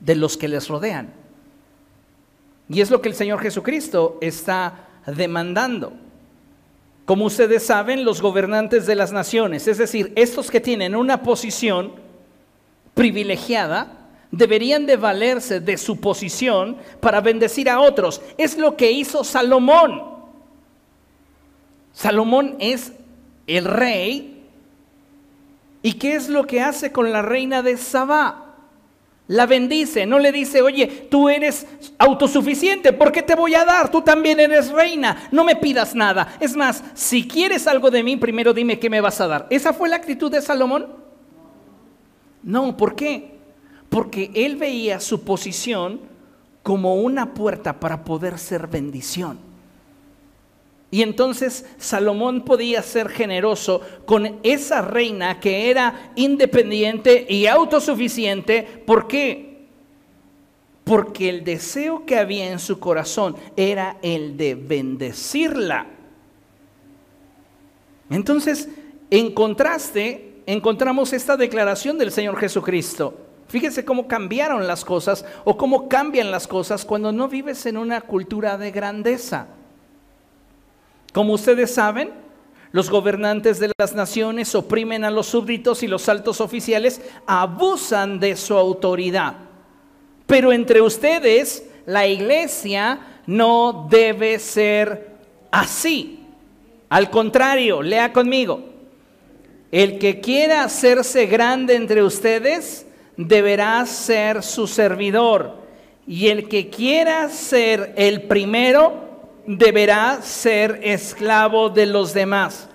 [0.00, 1.17] de los que les rodean.
[2.68, 5.92] Y es lo que el Señor Jesucristo está demandando.
[7.04, 11.92] Como ustedes saben, los gobernantes de las naciones, es decir, estos que tienen una posición
[12.92, 13.98] privilegiada,
[14.30, 18.20] deberían de valerse de su posición para bendecir a otros.
[18.36, 20.02] Es lo que hizo Salomón.
[21.92, 22.92] Salomón es
[23.46, 24.44] el rey.
[25.80, 28.47] ¿Y qué es lo que hace con la reina de Sabá?
[29.28, 31.66] La bendice, no le dice, oye, tú eres
[31.98, 33.90] autosuficiente, ¿por qué te voy a dar?
[33.90, 36.36] Tú también eres reina, no me pidas nada.
[36.40, 39.46] Es más, si quieres algo de mí, primero dime qué me vas a dar.
[39.50, 40.88] ¿Esa fue la actitud de Salomón?
[42.42, 43.38] No, ¿por qué?
[43.88, 46.00] porque él veía su posición
[46.62, 49.47] como una puerta para poder ser bendición.
[50.90, 58.62] Y entonces Salomón podía ser generoso con esa reina que era independiente y autosuficiente.
[58.86, 59.66] ¿Por qué?
[60.84, 65.86] Porque el deseo que había en su corazón era el de bendecirla.
[68.08, 68.70] Entonces,
[69.10, 73.14] en contraste, encontramos esta declaración del Señor Jesucristo.
[73.48, 78.00] Fíjese cómo cambiaron las cosas o cómo cambian las cosas cuando no vives en una
[78.00, 79.48] cultura de grandeza.
[81.18, 82.10] Como ustedes saben,
[82.70, 88.36] los gobernantes de las naciones oprimen a los súbditos y los altos oficiales abusan de
[88.36, 89.34] su autoridad.
[90.28, 95.08] Pero entre ustedes, la iglesia no debe ser
[95.50, 96.20] así.
[96.88, 98.62] Al contrario, lea conmigo.
[99.72, 105.56] El que quiera hacerse grande entre ustedes deberá ser su servidor.
[106.06, 109.07] Y el que quiera ser el primero
[109.48, 112.68] deberá ser esclavo de los demás.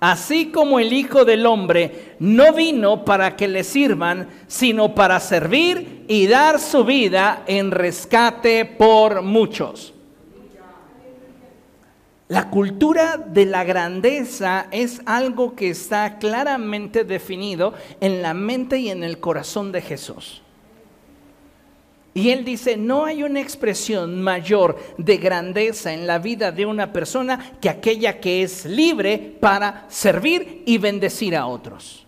[0.00, 6.06] Así como el Hijo del Hombre no vino para que le sirvan, sino para servir
[6.08, 9.94] y dar su vida en rescate por muchos.
[12.26, 18.88] La cultura de la grandeza es algo que está claramente definido en la mente y
[18.88, 20.42] en el corazón de Jesús.
[22.12, 26.92] Y él dice, no hay una expresión mayor de grandeza en la vida de una
[26.92, 32.06] persona que aquella que es libre para servir y bendecir a otros.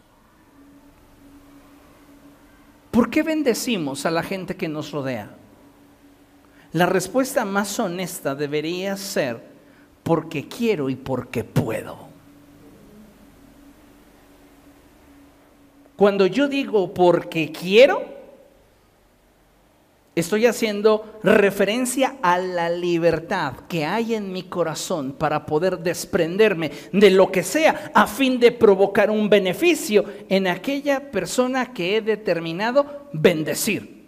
[2.90, 5.36] ¿Por qué bendecimos a la gente que nos rodea?
[6.72, 9.40] La respuesta más honesta debería ser
[10.02, 12.10] porque quiero y porque puedo.
[15.96, 18.21] Cuando yo digo porque quiero,
[20.14, 27.10] Estoy haciendo referencia a la libertad que hay en mi corazón para poder desprenderme de
[27.10, 33.08] lo que sea a fin de provocar un beneficio en aquella persona que he determinado
[33.14, 34.02] bendecir.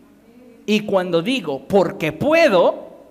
[0.67, 3.07] Y cuando digo porque puedo,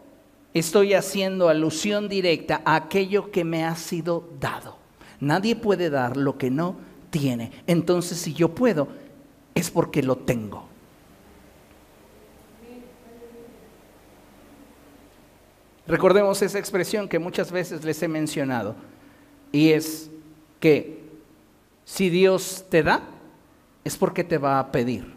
[0.53, 4.77] estoy haciendo alusión directa a aquello que me ha sido dado.
[5.19, 6.75] Nadie puede dar lo que no
[7.09, 7.51] tiene.
[7.65, 8.87] Entonces si yo puedo,
[9.55, 10.72] es porque lo tengo.
[15.87, 18.75] Recordemos esa expresión que muchas veces les he mencionado
[19.51, 20.09] y es
[20.59, 21.03] que
[21.83, 23.01] si Dios te da,
[23.83, 25.13] es porque te va a pedir.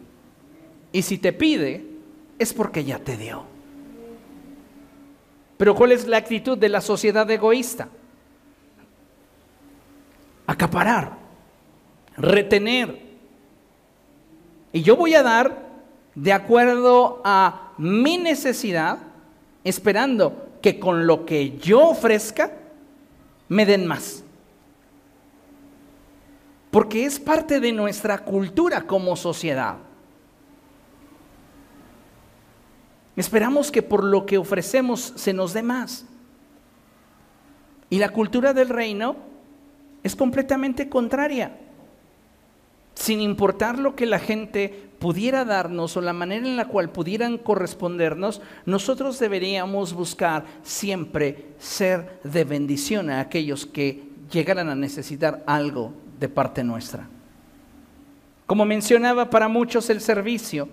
[0.91, 1.85] Y si te pide,
[2.37, 3.45] es porque ya te dio.
[5.57, 7.87] Pero ¿cuál es la actitud de la sociedad egoísta?
[10.45, 11.17] Acaparar,
[12.17, 13.07] retener.
[14.71, 15.65] Y yo voy a dar
[16.13, 18.99] de acuerdo a mi necesidad,
[19.63, 22.51] esperando que con lo que yo ofrezca
[23.49, 24.23] me den más.
[26.71, 29.77] Porque es parte de nuestra cultura como sociedad.
[33.15, 36.05] Esperamos que por lo que ofrecemos se nos dé más.
[37.89, 39.15] Y la cultura del reino
[40.03, 41.57] es completamente contraria
[42.97, 47.37] sin importar lo que la gente pudiera darnos o la manera en la cual pudieran
[47.37, 55.93] correspondernos, nosotros deberíamos buscar siempre ser de bendición a aquellos que llegaran a necesitar algo
[56.19, 57.07] de parte nuestra.
[58.47, 60.67] Como mencionaba, para muchos el servicio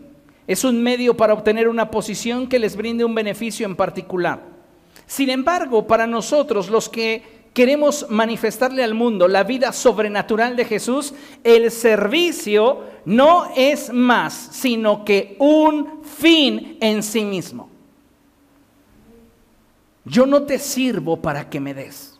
[0.46, 4.40] es un medio para obtener una posición que les brinde un beneficio en particular.
[5.06, 11.14] Sin embargo, para nosotros los que queremos manifestarle al mundo la vida sobrenatural de Jesús,
[11.44, 17.70] el servicio no es más sino que un fin en sí mismo.
[20.04, 22.18] Yo no te sirvo para que me des.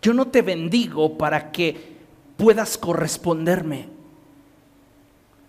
[0.00, 1.98] Yo no te bendigo para que
[2.36, 3.88] puedas corresponderme.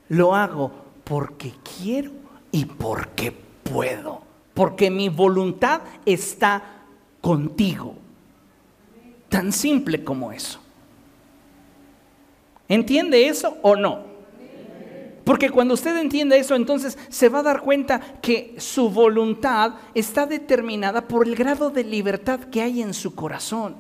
[0.10, 0.72] Lo hago
[1.04, 2.12] porque quiero
[2.52, 4.22] y porque puedo.
[4.56, 6.79] Porque mi voluntad está
[7.22, 7.96] contigo.
[9.30, 10.60] Tan simple como eso.
[12.68, 14.10] ¿Entiende eso o no?
[15.24, 20.26] Porque cuando usted entiende eso, entonces se va a dar cuenta que su voluntad está
[20.26, 23.76] determinada por el grado de libertad que hay en su corazón.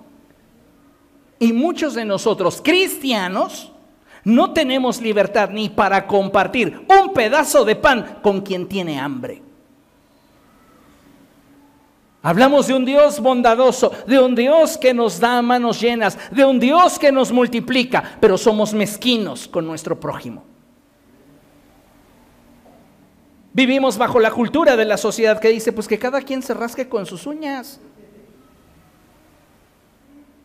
[1.39, 3.71] Y muchos de nosotros, cristianos,
[4.23, 9.41] no tenemos libertad ni para compartir un pedazo de pan con quien tiene hambre.
[12.22, 16.59] Hablamos de un Dios bondadoso, de un Dios que nos da manos llenas, de un
[16.59, 20.43] Dios que nos multiplica, pero somos mezquinos con nuestro prójimo.
[23.53, 26.89] Vivimos bajo la cultura de la sociedad que dice, pues que cada quien se rasque
[26.89, 27.80] con sus uñas.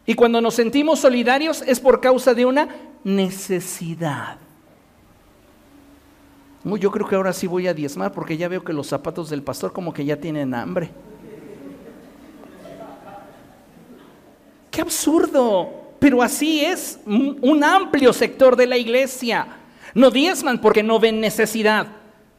[0.07, 2.69] Y cuando nos sentimos solidarios es por causa de una
[3.03, 4.39] necesidad.
[6.65, 9.43] yo creo que ahora sí voy a diezmar porque ya veo que los zapatos del
[9.43, 10.91] pastor como que ya tienen hambre.
[14.75, 15.95] ¡Qué absurdo!
[16.01, 19.47] Pero así es un amplio sector de la iglesia.
[19.95, 21.87] No diezman porque no ven necesidad.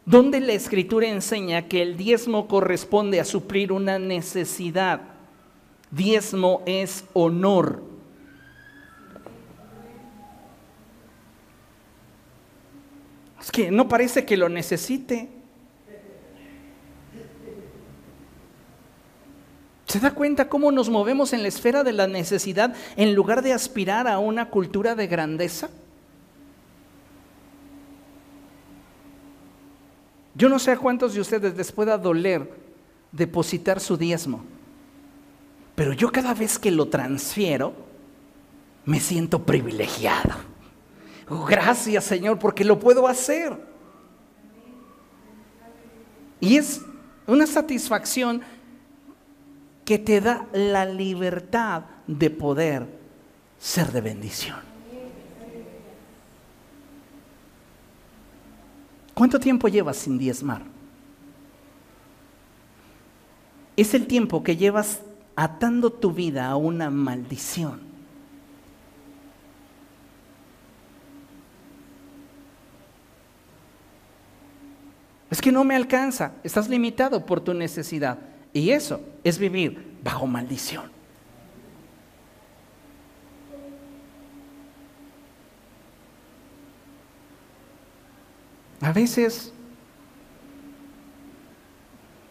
[0.06, 5.00] ¿Dónde la escritura enseña que el diezmo corresponde a suplir una necesidad?
[5.90, 7.82] Diezmo es honor.
[13.40, 15.30] Es que no parece que lo necesite.
[19.96, 23.54] ¿Se da cuenta cómo nos movemos en la esfera de la necesidad en lugar de
[23.54, 25.70] aspirar a una cultura de grandeza?
[30.34, 32.52] Yo no sé a cuántos de ustedes les pueda doler
[33.14, 34.44] depositar su diezmo,
[35.76, 37.74] pero yo cada vez que lo transfiero,
[38.84, 40.36] me siento privilegiado.
[41.48, 43.58] Gracias Señor, porque lo puedo hacer.
[46.42, 46.82] Y es
[47.28, 48.42] una satisfacción
[49.86, 52.88] que te da la libertad de poder
[53.60, 54.58] ser de bendición.
[59.14, 60.64] ¿Cuánto tiempo llevas sin diezmar?
[63.78, 65.02] Es el tiempo que llevas
[65.36, 67.80] atando tu vida a una maldición.
[75.30, 78.18] Es que no me alcanza, estás limitado por tu necesidad.
[78.56, 80.90] Y eso es vivir bajo maldición.
[88.80, 89.52] A veces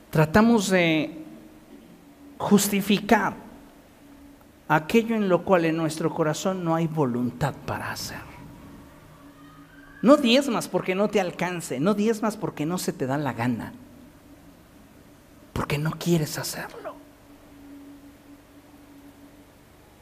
[0.09, 1.23] tratamos de
[2.39, 3.35] justificar
[4.67, 8.23] aquello en lo cual en nuestro corazón no hay voluntad para hacer.
[10.01, 13.75] No diezmas porque no te alcance, no diezmas porque no se te da la gana
[15.55, 16.95] porque no quieres hacerlo.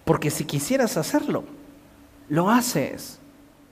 [0.05, 1.44] Porque si quisieras hacerlo,
[2.28, 3.20] lo haces.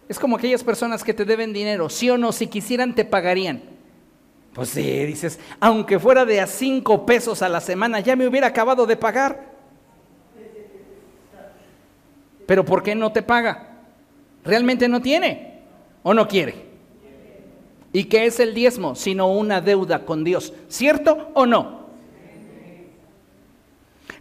[0.08, 3.62] Es como aquellas personas que te deben dinero, sí o no, si quisieran te pagarían.
[4.52, 8.48] Pues sí, dices, aunque fuera de a cinco pesos a la semana, ya me hubiera
[8.48, 9.50] acabado de pagar.
[12.46, 13.78] Pero ¿por qué no te paga?
[14.44, 15.62] ¿Realmente no tiene
[16.02, 16.69] o no quiere?
[17.92, 18.94] ¿Y qué es el diezmo?
[18.94, 20.52] Sino una deuda con Dios.
[20.68, 21.80] ¿Cierto o no?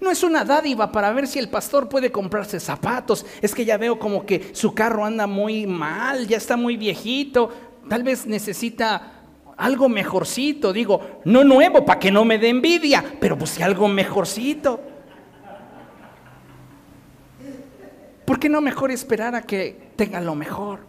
[0.01, 3.26] No es una dádiva para ver si el pastor puede comprarse zapatos.
[3.41, 7.49] Es que ya veo como que su carro anda muy mal, ya está muy viejito.
[7.89, 9.24] Tal vez necesita
[9.57, 10.72] algo mejorcito.
[10.72, 14.80] Digo, no nuevo para que no me dé envidia, pero pues algo mejorcito.
[18.26, 20.89] ¿Por qué no mejor esperar a que tenga lo mejor?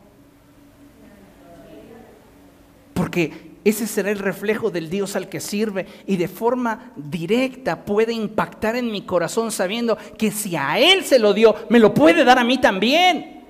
[3.00, 8.12] Porque ese será el reflejo del Dios al que sirve y de forma directa puede
[8.12, 12.24] impactar en mi corazón sabiendo que si a Él se lo dio, me lo puede
[12.24, 13.42] dar a mí también.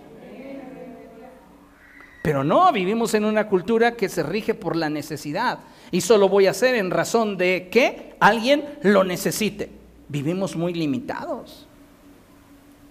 [2.23, 5.59] Pero no, vivimos en una cultura que se rige por la necesidad
[5.91, 9.69] y solo voy a hacer en razón de que alguien lo necesite.
[10.07, 11.67] Vivimos muy limitados.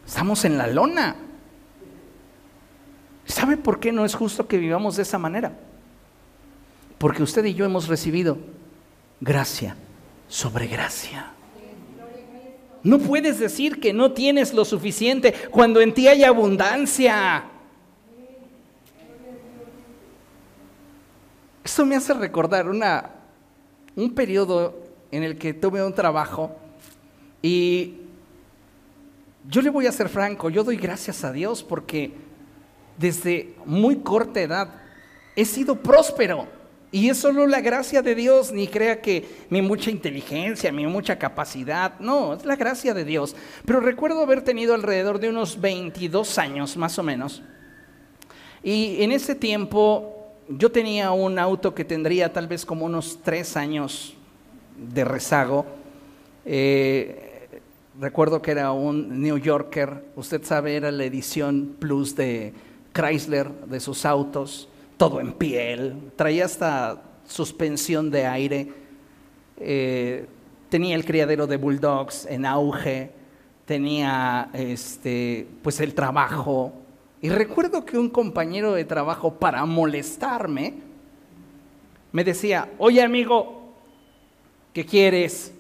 [0.06, 1.16] Estamos en la lona.
[3.24, 5.69] ¿Sabe por qué no es justo que vivamos de esa manera?
[7.00, 8.38] Porque usted y yo hemos recibido
[9.20, 9.76] gracia
[10.28, 11.32] sobre gracia.
[12.84, 17.46] No puedes decir que no tienes lo suficiente cuando en ti hay abundancia.
[21.64, 23.12] Esto me hace recordar una,
[23.96, 24.76] un periodo
[25.12, 26.56] en el que tuve un trabajo
[27.42, 27.96] y
[29.48, 32.12] yo le voy a ser franco, yo doy gracias a Dios porque
[32.98, 34.82] desde muy corta edad
[35.36, 36.59] he sido próspero.
[36.92, 41.20] Y es solo la gracia de Dios, ni crea que mi mucha inteligencia, mi mucha
[41.20, 43.36] capacidad, no, es la gracia de Dios.
[43.66, 47.44] Pero recuerdo haber tenido alrededor de unos 22 años más o menos.
[48.64, 53.58] Y en ese tiempo yo tenía un auto que tendría tal vez como unos 3
[53.58, 54.16] años
[54.76, 55.68] de rezago.
[56.44, 57.50] Eh,
[58.00, 62.52] recuerdo que era un New Yorker, usted sabe, era la edición plus de
[62.94, 64.70] Chrysler de sus autos
[65.00, 68.74] todo en piel, traía hasta suspensión de aire,
[69.58, 70.26] eh,
[70.68, 73.10] tenía el criadero de bulldogs en auge,
[73.64, 76.74] tenía este, pues el trabajo.
[77.22, 80.74] Y recuerdo que un compañero de trabajo, para molestarme,
[82.12, 83.72] me decía, oye amigo,
[84.74, 85.54] ¿qué quieres?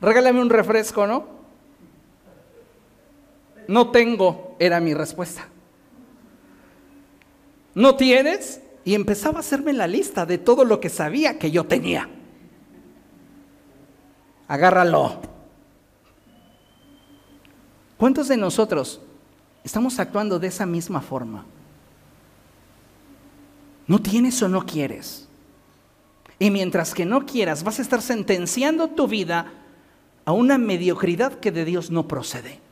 [0.00, 1.26] Regálame un refresco, ¿no?
[3.68, 5.50] No tengo, era mi respuesta.
[7.76, 8.62] ¿No tienes?
[8.86, 12.08] Y empezaba a hacerme la lista de todo lo que sabía que yo tenía.
[14.48, 15.20] Agárralo.
[17.98, 19.02] ¿Cuántos de nosotros
[19.62, 21.44] estamos actuando de esa misma forma?
[23.86, 25.28] ¿No tienes o no quieres?
[26.38, 29.52] Y mientras que no quieras, vas a estar sentenciando tu vida
[30.24, 32.65] a una mediocridad que de Dios no procede.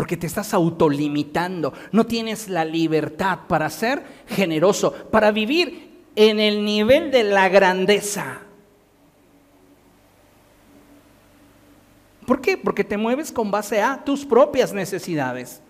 [0.00, 6.64] Porque te estás autolimitando, no tienes la libertad para ser generoso, para vivir en el
[6.64, 8.40] nivel de la grandeza.
[12.26, 12.56] ¿Por qué?
[12.56, 15.60] Porque te mueves con base a tus propias necesidades.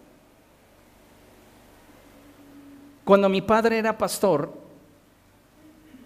[3.03, 4.55] Cuando mi padre era pastor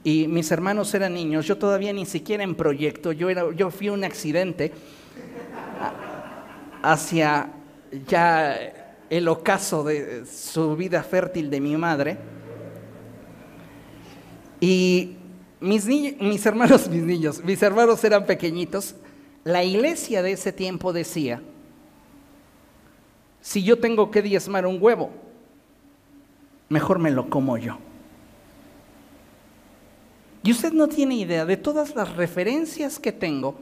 [0.03, 4.03] y mis hermanos eran niños, yo todavía ni siquiera en proyecto, yo, yo fui un
[4.03, 4.73] accidente
[6.83, 7.51] hacia
[8.07, 8.57] ya
[9.11, 12.17] el ocaso de su vida fértil de mi madre.
[14.61, 15.17] Y
[15.61, 18.95] mis, mis hermanos, mis niños, mis hermanos eran pequeñitos.
[19.45, 21.43] La iglesia de ese tiempo decía,
[23.41, 25.11] si yo tengo que diezmar un huevo,
[26.71, 27.77] mejor me lo como yo.
[30.43, 33.55] Y usted no tiene idea de todas las referencias que tengo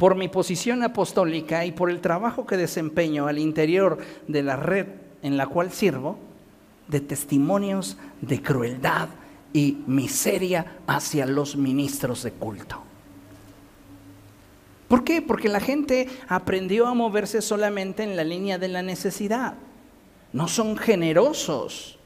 [0.00, 4.86] por mi posición apostólica y por el trabajo que desempeño al interior de la red
[5.20, 6.18] en la cual sirvo,
[6.88, 9.10] de testimonios de crueldad
[9.52, 12.82] y miseria hacia los ministros de culto.
[14.88, 15.20] ¿Por qué?
[15.20, 19.52] Porque la gente aprendió a moverse solamente en la línea de la necesidad.
[20.32, 21.98] No son generosos.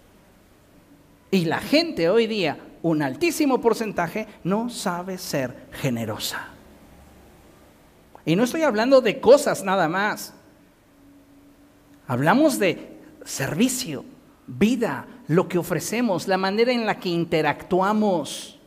[1.30, 6.53] Y la gente hoy día, un altísimo porcentaje, no sabe ser generosa.
[8.26, 10.34] Y no estoy hablando de cosas nada más.
[12.06, 14.04] Hablamos de servicio,
[14.46, 18.58] vida, lo que ofrecemos, la manera en la que interactuamos,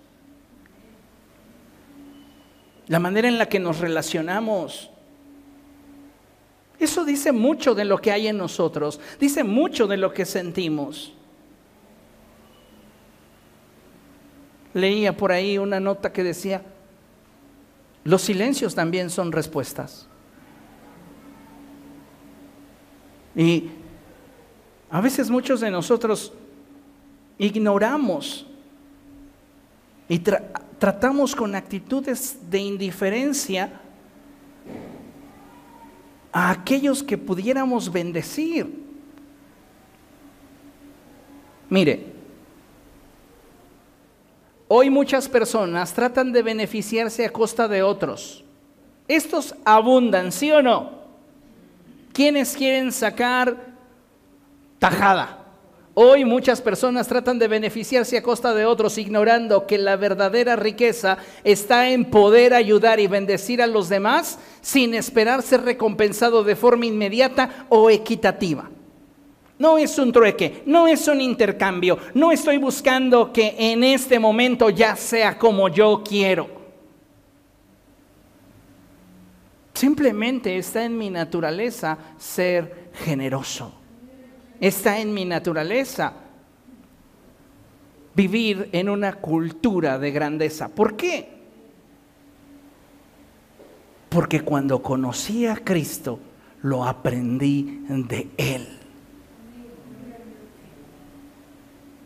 [2.88, 4.90] la manera en la que nos relacionamos.
[6.80, 11.14] Eso dice mucho de lo que hay en nosotros, dice mucho de lo que sentimos.
[14.74, 16.62] Leía por ahí una nota que decía,
[18.08, 20.08] los silencios también son respuestas.
[23.36, 23.70] Y
[24.90, 26.32] a veces muchos de nosotros
[27.38, 28.48] ignoramos
[30.08, 33.82] y tratamos con actitudes de indiferencia
[36.32, 38.86] a aquellos que pudiéramos bendecir.
[41.70, 42.14] Mire,
[44.70, 48.44] Hoy muchas personas tratan de beneficiarse a costa de otros.
[49.08, 50.92] Estos abundan, ¿sí o no?
[52.12, 53.56] ¿Quiénes quieren sacar
[54.78, 55.46] tajada?
[55.94, 61.18] Hoy muchas personas tratan de beneficiarse a costa de otros, ignorando que la verdadera riqueza
[61.46, 66.86] está en poder ayudar y bendecir a los demás sin esperar ser recompensado de forma
[66.86, 68.70] inmediata o equitativa.
[69.60, 74.70] No es un trueque, no es un intercambio, no estoy buscando que en este momento
[74.70, 76.48] ya sea como yo quiero.
[79.74, 83.74] Simplemente está en mi naturaleza ser generoso.
[84.60, 86.14] Está en mi naturaleza
[88.16, 90.70] vivir en una cultura de grandeza.
[90.70, 91.30] ¿Por qué?
[94.10, 96.20] Porque cuando conocí a Cristo,
[96.64, 98.77] lo aprendí de Él.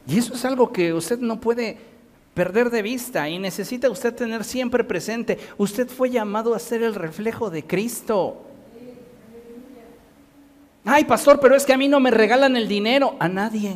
[0.08, 1.78] Y eso es algo que usted no puede
[2.34, 5.38] perder de vista y necesita usted tener siempre presente.
[5.58, 8.41] Usted fue llamado a ser el reflejo de Cristo.
[10.84, 13.16] Ay, pastor, pero es que a mí no me regalan el dinero.
[13.20, 13.76] A nadie.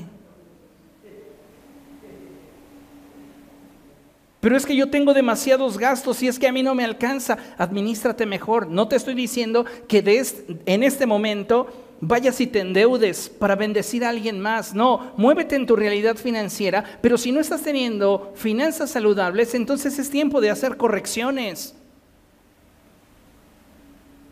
[4.39, 7.37] Pero es que yo tengo demasiados gastos y es que a mí no me alcanza.
[7.57, 8.67] Administrate mejor.
[8.67, 10.23] No te estoy diciendo que
[10.65, 11.67] en este momento
[12.01, 14.73] vayas y te endeudes para bendecir a alguien más.
[14.73, 20.09] No, muévete en tu realidad financiera, pero si no estás teniendo finanzas saludables, entonces es
[20.09, 21.75] tiempo de hacer correcciones,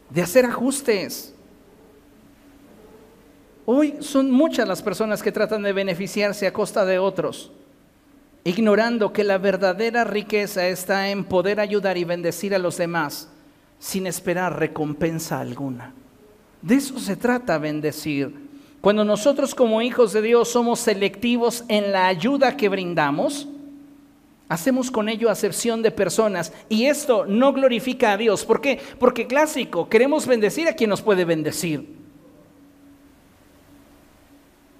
[0.09, 1.33] de hacer ajustes.
[3.65, 7.51] Hoy son muchas las personas que tratan de beneficiarse a costa de otros,
[8.43, 13.29] ignorando que la verdadera riqueza está en poder ayudar y bendecir a los demás
[13.79, 15.93] sin esperar recompensa alguna.
[16.63, 18.33] De eso se trata bendecir.
[18.79, 23.49] Cuando nosotros como hijos de Dios somos selectivos en la ayuda que brindamos,
[24.47, 28.45] hacemos con ello acepción de personas y esto no glorifica a Dios.
[28.45, 28.79] ¿Por qué?
[28.97, 31.85] Porque clásico, queremos bendecir a quien nos puede bendecir.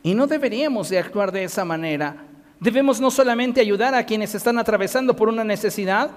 [0.04, 2.16] Y no deberíamos de actuar de esa manera.
[2.62, 6.12] Debemos no solamente ayudar a quienes están atravesando por una necesidad,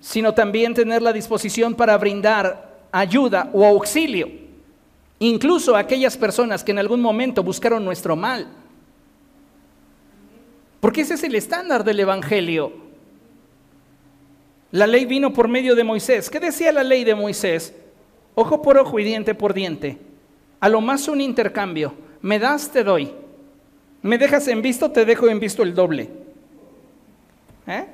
[0.00, 4.41] sino también tener la disposición para brindar ayuda o auxilio
[5.28, 8.48] incluso aquellas personas que en algún momento buscaron nuestro mal.
[10.80, 12.72] Porque ese es el estándar del Evangelio.
[14.72, 16.28] La ley vino por medio de Moisés.
[16.28, 17.72] ¿Qué decía la ley de Moisés?
[18.34, 19.98] Ojo por ojo y diente por diente.
[20.58, 21.94] A lo más un intercambio.
[22.20, 23.12] Me das, te doy.
[24.02, 26.10] Me dejas en visto, te dejo en visto el doble.
[27.68, 27.86] ¿Eh?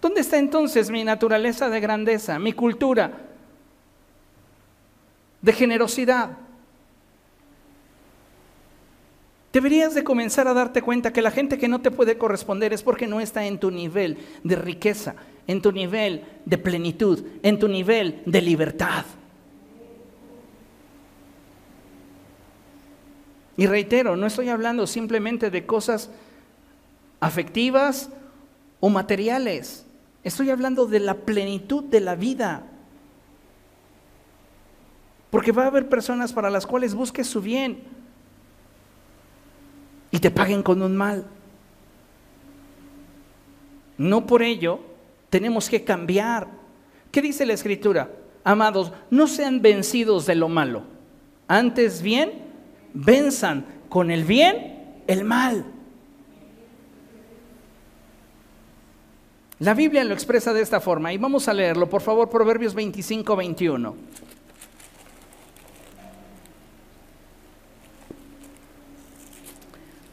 [0.00, 3.27] ¿Dónde está entonces mi naturaleza de grandeza, mi cultura?
[5.48, 6.32] De generosidad.
[9.50, 12.82] Deberías de comenzar a darte cuenta que la gente que no te puede corresponder es
[12.82, 15.14] porque no está en tu nivel de riqueza,
[15.46, 19.06] en tu nivel de plenitud, en tu nivel de libertad.
[23.56, 26.10] Y reitero, no estoy hablando simplemente de cosas
[27.20, 28.10] afectivas
[28.80, 29.86] o materiales.
[30.24, 32.66] Estoy hablando de la plenitud de la vida.
[35.30, 37.82] Porque va a haber personas para las cuales busques su bien
[40.10, 41.26] y te paguen con un mal.
[43.98, 44.80] No por ello
[45.28, 46.48] tenemos que cambiar.
[47.10, 48.10] ¿Qué dice la escritura?
[48.44, 50.84] Amados, no sean vencidos de lo malo.
[51.46, 52.32] Antes bien,
[52.94, 55.64] venzan con el bien el mal.
[59.58, 63.34] La Biblia lo expresa de esta forma y vamos a leerlo, por favor, Proverbios 25,
[63.34, 63.96] 21.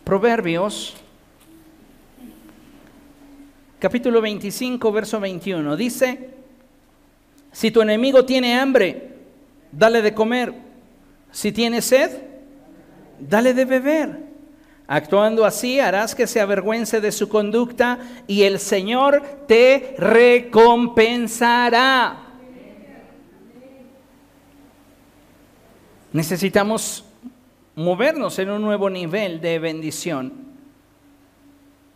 [0.05, 0.95] Proverbios,
[3.79, 5.75] capítulo 25, verso 21.
[5.75, 6.29] Dice,
[7.51, 9.15] si tu enemigo tiene hambre,
[9.71, 10.53] dale de comer.
[11.31, 12.21] Si tiene sed,
[13.19, 14.19] dale de beber.
[14.85, 17.97] Actuando así harás que se avergüence de su conducta
[18.27, 22.17] y el Señor te recompensará.
[26.13, 27.05] Necesitamos
[27.75, 30.33] movernos en un nuevo nivel de bendición.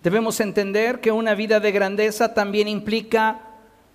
[0.04, 3.42] Debemos entender que una vida de grandeza también implica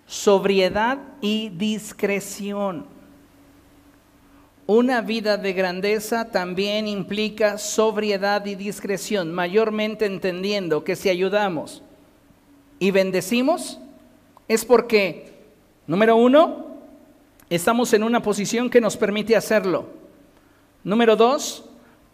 [0.06, 2.86] sobriedad y discreción.
[4.66, 11.82] Una vida de grandeza también implica sobriedad y discreción, mayormente entendiendo que si ayudamos
[12.78, 13.78] y bendecimos
[14.48, 15.32] es porque,
[15.86, 16.66] número uno,
[17.50, 19.86] estamos en una posición que nos permite hacerlo.
[20.82, 21.63] Número dos,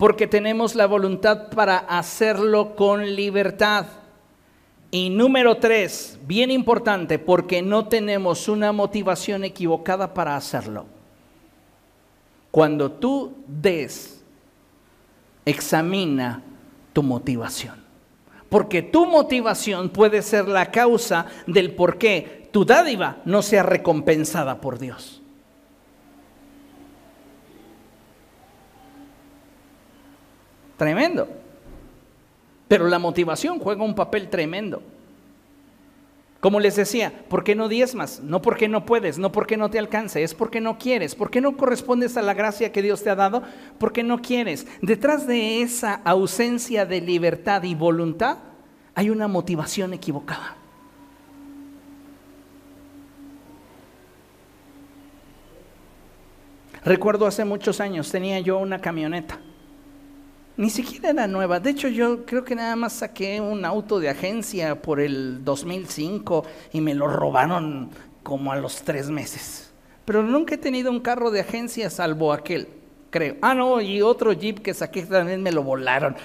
[0.01, 3.85] porque tenemos la voluntad para hacerlo con libertad.
[4.91, 10.87] Y número tres, bien importante, porque no tenemos una motivación equivocada para hacerlo.
[12.51, 14.25] Cuando tú des,
[15.45, 16.45] examina
[16.95, 17.75] tu motivación.
[18.49, 24.63] Porque tu motivación puede ser la causa del por qué tu dádiva no sea recompensada
[24.63, 25.20] por Dios.
[30.81, 31.29] Tremendo.
[32.67, 34.83] Pero la motivación juega un papel tremendo.
[36.41, 38.21] Como les decía, ¿por qué no diezmas?
[38.21, 41.15] No porque no puedes, no porque no te alcance, es porque no quieres.
[41.15, 43.43] ¿Por qué no correspondes a la gracia que Dios te ha dado?
[43.77, 44.67] Porque no quieres.
[44.81, 48.39] Detrás de esa ausencia de libertad y voluntad
[48.95, 50.57] hay una motivación equivocada.
[56.87, 59.41] Recuerdo hace muchos años, tenía yo una camioneta
[60.57, 61.61] ni siquiera era nueva.
[61.61, 66.45] De hecho, yo creo que nada más saqué un auto de agencia por el 2005
[66.73, 67.91] y me lo robaron
[68.23, 69.73] como a los tres meses.
[70.05, 72.69] Pero nunca he tenido un carro de agencia salvo aquel,
[73.11, 73.37] creo.
[73.41, 76.17] Ah, no, y otro Jeep que saqué también me lo volaron.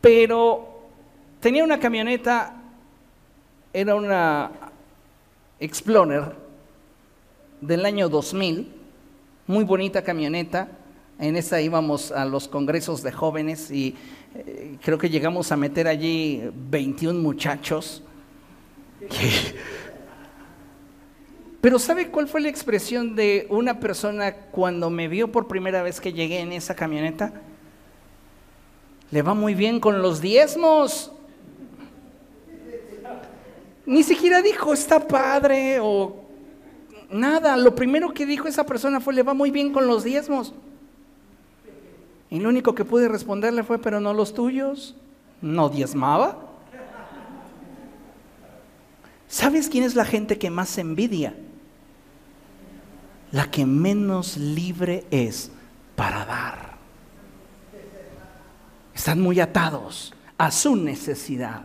[0.00, 0.82] Pero
[1.40, 2.62] tenía una camioneta,
[3.72, 4.50] era una
[5.60, 6.34] Explorer
[7.60, 8.73] del año 2000
[9.46, 10.68] muy bonita camioneta.
[11.18, 13.94] En esa íbamos a los congresos de jóvenes y
[14.34, 18.02] eh, creo que llegamos a meter allí 21 muchachos.
[21.60, 26.00] Pero ¿sabe cuál fue la expresión de una persona cuando me vio por primera vez
[26.00, 27.32] que llegué en esa camioneta?
[29.10, 31.12] Le va muy bien con los diezmos.
[33.86, 36.23] Ni siquiera dijo, está padre o
[37.10, 40.54] nada, lo primero que dijo esa persona fue, le va muy bien con los diezmos.
[42.30, 44.96] Y lo único que pude responderle fue, pero no los tuyos.
[45.40, 46.38] ¿No diezmaba?
[49.28, 51.34] ¿Sabes quién es la gente que más envidia?
[53.30, 55.50] La que menos libre es
[55.96, 56.74] para dar.
[58.94, 61.64] Están muy atados a su necesidad.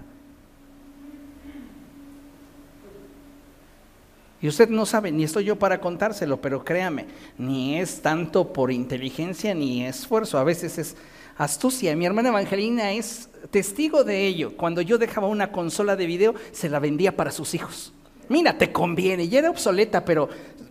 [4.41, 7.05] Y usted no sabe, ni estoy yo para contárselo, pero créame,
[7.37, 10.95] ni es tanto por inteligencia ni esfuerzo, a veces es
[11.37, 11.95] astucia.
[11.95, 14.55] Mi hermana Evangelina es testigo de ello.
[14.55, 17.91] Cuando yo dejaba una consola de video, se la vendía para sus hijos.
[18.29, 20.29] Mira, te conviene, ya era obsoleta, pero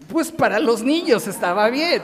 [0.08, 2.02] pues para los niños estaba bien.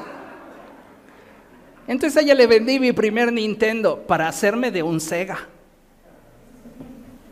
[1.87, 5.49] Entonces a ella le vendí mi primer Nintendo para hacerme de un Sega.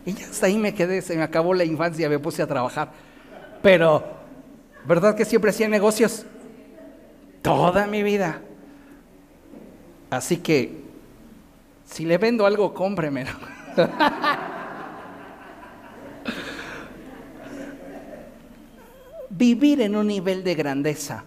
[0.05, 2.93] Y ya hasta ahí me quedé, se me acabó la infancia, me puse a trabajar.
[3.63, 4.22] Pero
[4.85, 6.27] ¿Verdad que siempre hacía negocios?
[7.41, 8.41] Toda mi vida.
[10.11, 10.83] Así que,
[11.87, 13.31] si le vendo algo, cómpremelo.
[19.31, 21.25] Vivir en un nivel de grandeza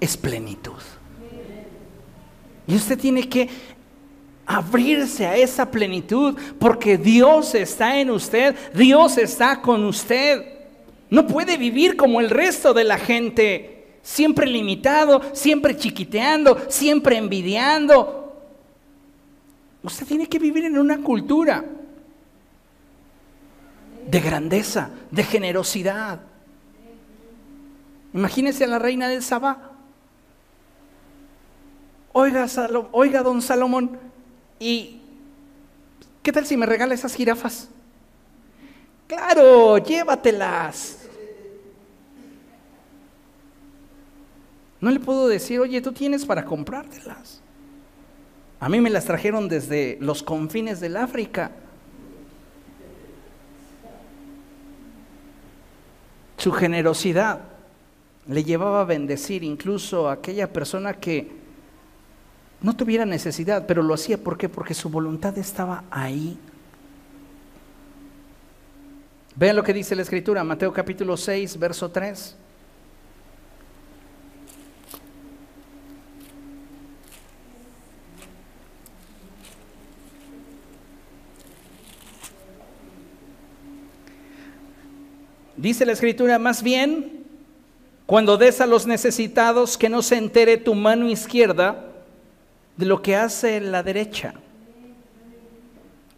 [0.00, 0.80] es plenitud.
[2.66, 3.50] Y usted tiene que
[4.46, 10.53] abrirse a esa plenitud porque Dios está en usted, Dios está con usted.
[11.10, 18.42] No puede vivir como el resto de la gente, siempre limitado, siempre chiquiteando, siempre envidiando.
[19.82, 21.64] Usted tiene que vivir en una cultura
[24.06, 26.20] de grandeza, de generosidad.
[28.12, 29.72] Imagínese a la reina del Sabá.
[32.12, 32.46] Oiga,
[32.92, 33.98] oiga, don Salomón,
[34.60, 35.00] ¿y
[36.22, 37.68] qué tal si me regala esas jirafas?
[39.06, 41.08] Claro, llévatelas.
[44.80, 47.40] No le puedo decir, oye, tú tienes para comprártelas.
[48.60, 51.52] A mí me las trajeron desde los confines del África.
[56.36, 57.40] Su generosidad
[58.26, 61.30] le llevaba a bendecir incluso a aquella persona que
[62.60, 64.48] no tuviera necesidad, pero lo hacía ¿por qué?
[64.48, 66.38] Porque su voluntad estaba ahí.
[69.36, 72.36] Vean lo que dice la escritura, Mateo capítulo 6, verso 3.
[85.56, 87.24] Dice la escritura, más bien,
[88.06, 91.90] cuando des a los necesitados, que no se entere tu mano izquierda
[92.76, 94.34] de lo que hace la derecha.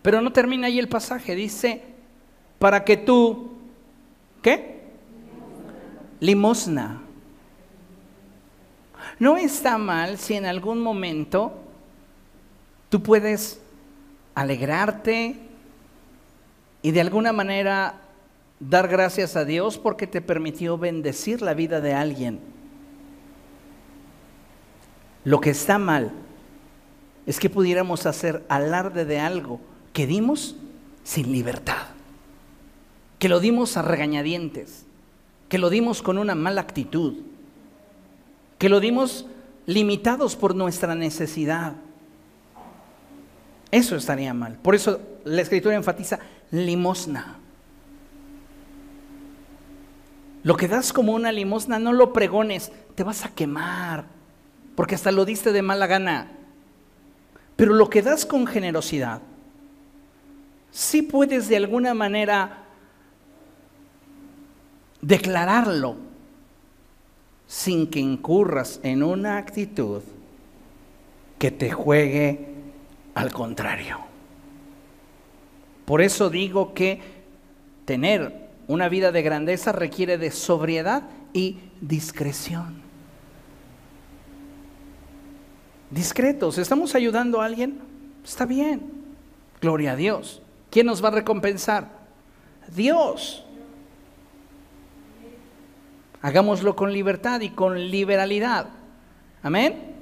[0.02, 1.95] Pero no termina ahí el pasaje, dice,
[2.66, 3.52] para que tú,
[4.42, 4.80] ¿qué?
[6.18, 7.00] Limosna.
[9.20, 11.60] No está mal si en algún momento
[12.88, 13.60] tú puedes
[14.34, 15.36] alegrarte
[16.82, 18.00] y de alguna manera
[18.58, 22.40] dar gracias a Dios porque te permitió bendecir la vida de alguien.
[25.22, 26.10] Lo que está mal
[27.26, 29.60] es que pudiéramos hacer alarde de algo
[29.92, 30.56] que dimos
[31.04, 31.94] sin libertad,
[33.18, 34.84] que lo dimos a regañadientes,
[35.48, 37.14] que lo dimos con una mala actitud,
[38.58, 39.26] que lo dimos
[39.66, 41.74] limitados por nuestra necesidad.
[43.70, 44.58] Eso estaría mal.
[44.62, 46.18] Por eso la escritura enfatiza
[46.50, 47.38] limosna.
[50.42, 54.04] Lo que das como una limosna, no lo pregones, te vas a quemar,
[54.76, 56.30] porque hasta lo diste de mala gana.
[57.56, 59.22] Pero lo que das con generosidad,
[60.70, 62.65] sí puedes de alguna manera
[65.06, 65.96] declararlo
[67.46, 70.02] sin que incurras en una actitud
[71.38, 72.48] que te juegue
[73.14, 73.98] al contrario.
[75.84, 77.00] Por eso digo que
[77.84, 82.82] tener una vida de grandeza requiere de sobriedad y discreción.
[85.92, 87.78] Discretos, ¿estamos ayudando a alguien?
[88.24, 88.90] Está bien,
[89.60, 90.42] gloria a Dios.
[90.68, 91.90] ¿Quién nos va a recompensar?
[92.74, 93.45] Dios.
[96.26, 98.66] Hagámoslo con libertad y con liberalidad.
[99.44, 99.94] Amén.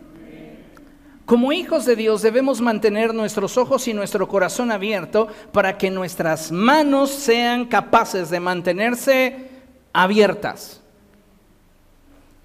[1.26, 6.50] Como hijos de Dios debemos mantener nuestros ojos y nuestro corazón abierto para que nuestras
[6.50, 9.50] manos sean capaces de mantenerse
[9.92, 10.80] abiertas.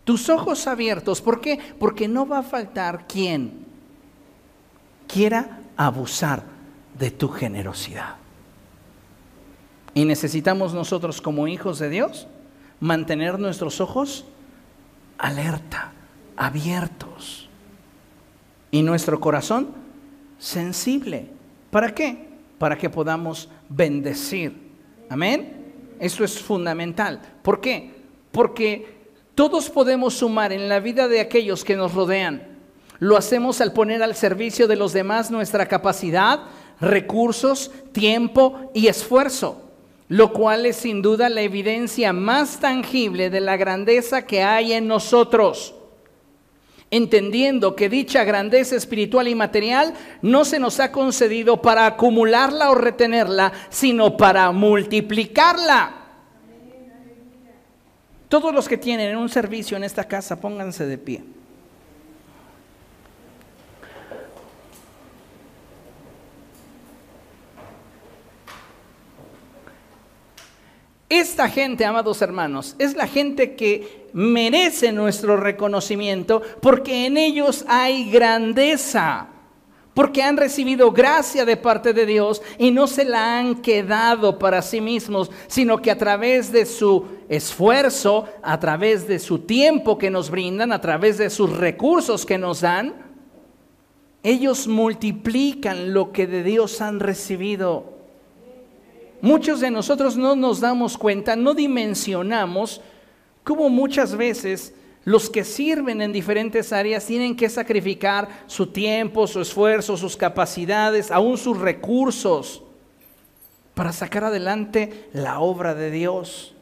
[0.03, 1.57] Tus ojos abiertos, ¿por qué?
[1.79, 3.65] Porque no va a faltar quien
[5.07, 6.43] quiera abusar
[6.97, 8.17] de tu generosidad.
[9.93, 12.27] Y necesitamos nosotros como hijos de Dios
[12.79, 14.25] mantener nuestros ojos
[15.17, 15.91] alerta,
[16.35, 17.47] abiertos.
[18.71, 19.69] Y nuestro corazón
[20.37, 21.27] sensible.
[21.71, 22.29] ¿Para qué?
[22.57, 24.55] Para que podamos bendecir.
[25.09, 25.73] Amén.
[25.99, 27.19] Eso es fundamental.
[27.41, 27.91] ¿Por qué?
[28.31, 28.99] Porque
[29.35, 32.47] todos podemos sumar en la vida de aquellos que nos rodean.
[32.99, 36.41] Lo hacemos al poner al servicio de los demás nuestra capacidad,
[36.79, 39.68] recursos, tiempo y esfuerzo
[40.09, 44.87] lo cual es sin duda la evidencia más tangible de la grandeza que hay en
[44.87, 45.75] nosotros.
[46.91, 49.93] Entendiendo que dicha grandeza espiritual y material
[50.23, 55.95] no se nos ha concedido para acumularla o retenerla, sino para multiplicarla.
[58.27, 61.23] Todos los que tienen un servicio en esta casa, pónganse de pie.
[71.09, 78.11] Esta gente, amados hermanos, es la gente que merece nuestro reconocimiento porque en ellos hay
[78.11, 79.27] grandeza,
[79.95, 84.61] porque han recibido gracia de parte de Dios y no se la han quedado para
[84.61, 90.11] sí mismos, sino que a través de su esfuerzo, a través de su tiempo que
[90.11, 92.93] nos brindan, a través de sus recursos que nos dan,
[94.21, 97.98] ellos multiplican lo que de Dios han recibido.
[99.21, 102.81] Muchos de nosotros no nos damos cuenta, no dimensionamos
[103.43, 109.41] cómo muchas veces los que sirven en diferentes áreas tienen que sacrificar su tiempo, su
[109.41, 112.63] esfuerzo, sus capacidades, aún sus recursos
[113.73, 116.53] para sacar adelante la obra de Dios.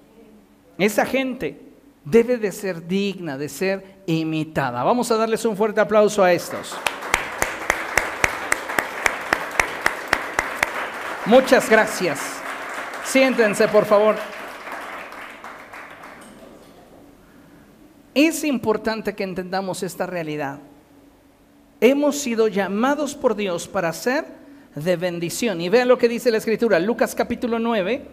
[0.78, 1.60] Esa gente
[2.06, 4.84] debe de ser digna, de ser imitada.
[4.84, 6.76] Vamos a darles un fuerte aplauso a estos.
[11.26, 12.38] Muchas gracias.
[13.08, 14.16] Siéntense, por favor.
[18.14, 20.60] Es importante que entendamos esta realidad.
[21.80, 24.26] Hemos sido llamados por Dios para ser
[24.76, 25.62] de bendición.
[25.62, 28.06] Y vean lo que dice la Escritura, Lucas capítulo 9.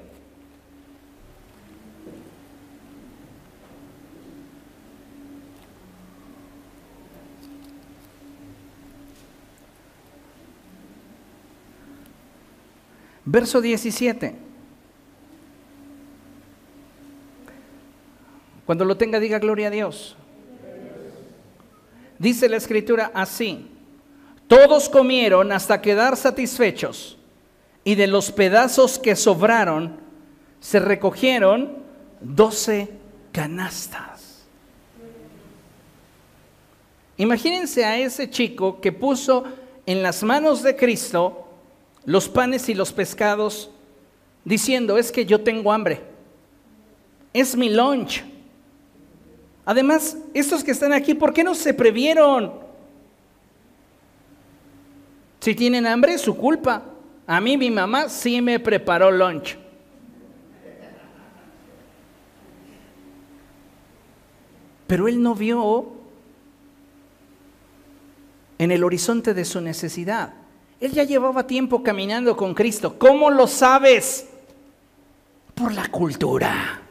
[13.25, 14.44] Verso 17.
[18.67, 20.17] Cuando lo tenga, diga gloria a Dios.
[22.19, 23.69] Dice la escritura así.
[24.47, 27.19] Todos comieron hasta quedar satisfechos
[27.83, 29.99] y de los pedazos que sobraron
[30.61, 31.77] se recogieron
[32.21, 32.89] doce
[33.33, 34.45] canastas.
[37.17, 39.45] Imagínense a ese chico que puso
[39.87, 41.47] en las manos de Cristo
[42.05, 43.71] los panes y los pescados
[44.45, 46.03] diciendo, es que yo tengo hambre,
[47.33, 48.25] es mi lunch.
[49.65, 52.53] Además, estos que están aquí, ¿por qué no se previeron?
[55.41, 56.83] Si tienen hambre, su culpa.
[57.27, 59.57] A mí mi mamá sí me preparó lunch.
[64.87, 65.93] Pero él no vio
[68.59, 70.35] en el horizonte de su necesidad.
[70.81, 72.99] Él ya llevaba tiempo caminando con Cristo.
[72.99, 74.29] ¿Cómo lo sabes?
[75.55, 76.84] Por la cultura.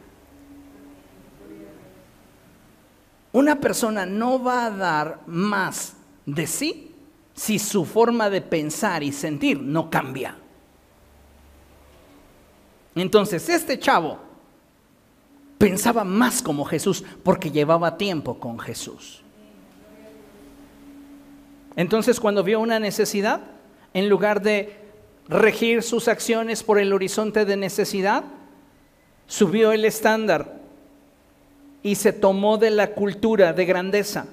[3.34, 6.92] Una persona no va a dar más de sí
[7.34, 10.36] si su forma de pensar y sentir no cambia.
[12.94, 14.20] Entonces, este chavo
[15.58, 19.24] pensaba más como Jesús porque llevaba tiempo con Jesús.
[21.74, 23.40] Entonces, cuando vio una necesidad,
[23.94, 24.78] en lugar de
[25.28, 28.22] regir sus acciones por el horizonte de necesidad,
[29.26, 30.62] subió el estándar
[31.84, 34.26] y se tomó de la cultura de grandeza.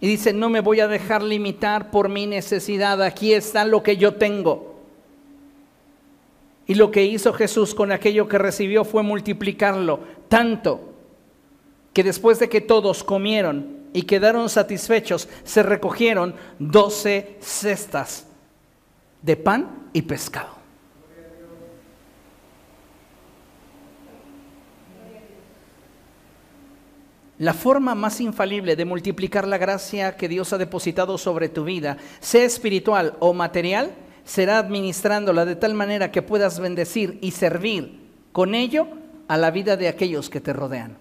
[0.00, 3.98] Y dice, no me voy a dejar limitar por mi necesidad, aquí está lo que
[3.98, 4.74] yo tengo.
[6.66, 10.94] Y lo que hizo Jesús con aquello que recibió fue multiplicarlo, tanto
[11.92, 18.26] que después de que todos comieron y quedaron satisfechos, se recogieron doce cestas
[19.20, 20.57] de pan y pescado.
[27.38, 31.96] La forma más infalible de multiplicar la gracia que Dios ha depositado sobre tu vida,
[32.18, 33.92] sea espiritual o material,
[34.24, 38.00] será administrándola de tal manera que puedas bendecir y servir
[38.32, 38.88] con ello
[39.28, 40.96] a la vida de aquellos que te rodean.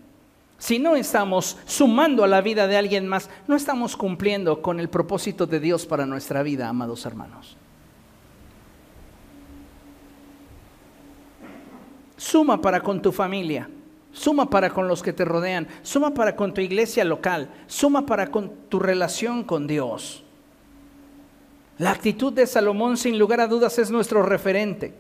[0.59, 4.89] Si no estamos sumando a la vida de alguien más, no estamos cumpliendo con el
[4.89, 7.57] propósito de Dios para nuestra vida, amados hermanos.
[12.15, 13.69] Suma para con tu familia
[14.17, 18.31] Suma para con los que te rodean, suma para con tu iglesia local, suma para
[18.31, 20.23] con tu relación con Dios.
[21.77, 24.95] La actitud de Salomón sin lugar a dudas es nuestro referente,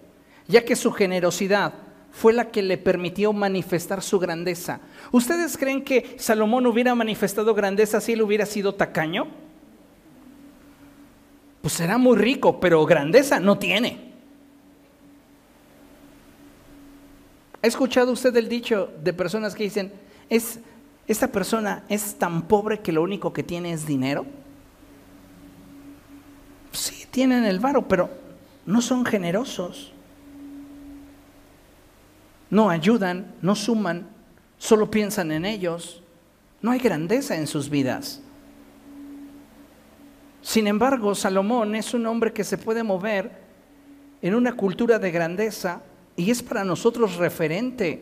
[0.47, 1.73] ya que su generosidad
[2.11, 4.81] fue la que le permitió manifestar su grandeza.
[5.11, 9.25] ¿Ustedes creen que Salomón hubiera manifestado grandeza si él hubiera sido tacaño?
[11.63, 14.06] Pues será muy rico, pero grandeza no tiene.
[17.61, 19.91] ¿Ha escuchado usted el dicho de personas que dicen,
[20.29, 20.59] es,
[21.07, 24.25] esta persona es tan pobre que lo único que tiene es dinero?
[26.71, 28.09] Sí, tienen el varo, pero
[28.65, 29.91] no son generosos.
[32.49, 34.07] No ayudan, no suman,
[34.57, 36.03] solo piensan en ellos.
[36.61, 38.21] No hay grandeza en sus vidas.
[40.41, 43.31] Sin embargo, Salomón es un hombre que se puede mover
[44.21, 45.81] en una cultura de grandeza
[46.17, 48.01] y es para nosotros referente.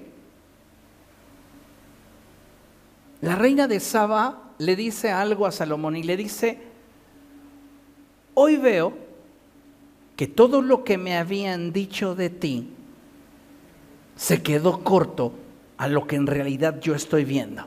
[3.22, 6.59] La reina de Saba le dice algo a Salomón y le dice,
[8.34, 8.93] hoy veo
[10.16, 12.70] que todo lo que me habían dicho de ti
[14.16, 15.34] se quedó corto
[15.78, 17.66] a lo que en realidad yo estoy viendo.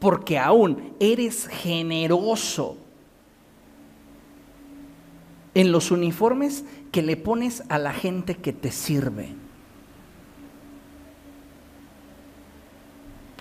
[0.00, 2.76] Porque aún eres generoso
[5.54, 9.34] en los uniformes que le pones a la gente que te sirve.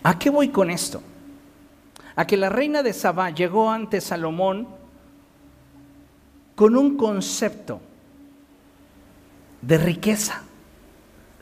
[0.04, 1.02] ¿A qué voy con esto?
[2.16, 4.68] A que la reina de Sabá llegó ante Salomón
[6.56, 7.80] con un concepto
[9.62, 10.42] de riqueza,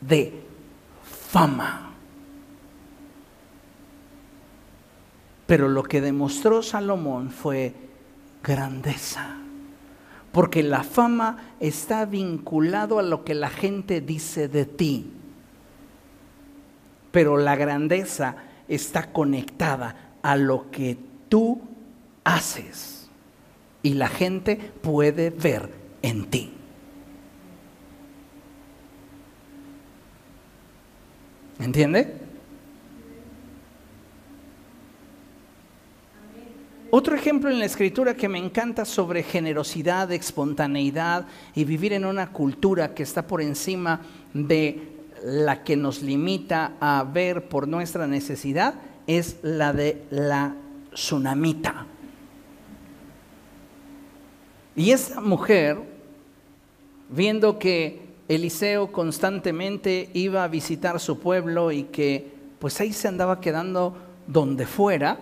[0.00, 0.42] de
[1.30, 1.90] fama.
[5.46, 7.72] Pero lo que demostró Salomón fue
[8.42, 9.45] grandeza
[10.36, 15.10] porque la fama está vinculado a lo que la gente dice de ti.
[17.10, 18.36] Pero la grandeza
[18.68, 20.98] está conectada a lo que
[21.30, 21.62] tú
[22.22, 23.08] haces
[23.82, 25.70] y la gente puede ver
[26.02, 26.52] en ti.
[31.58, 32.25] ¿Entiende?
[36.90, 42.32] Otro ejemplo en la escritura que me encanta sobre generosidad, espontaneidad y vivir en una
[42.32, 44.92] cultura que está por encima de
[45.24, 48.74] la que nos limita a ver por nuestra necesidad
[49.08, 50.54] es la de la
[50.92, 51.86] tsunamita.
[54.76, 55.78] Y esa mujer,
[57.08, 62.30] viendo que Eliseo constantemente iba a visitar su pueblo y que
[62.60, 63.96] pues ahí se andaba quedando
[64.28, 65.18] donde fuera,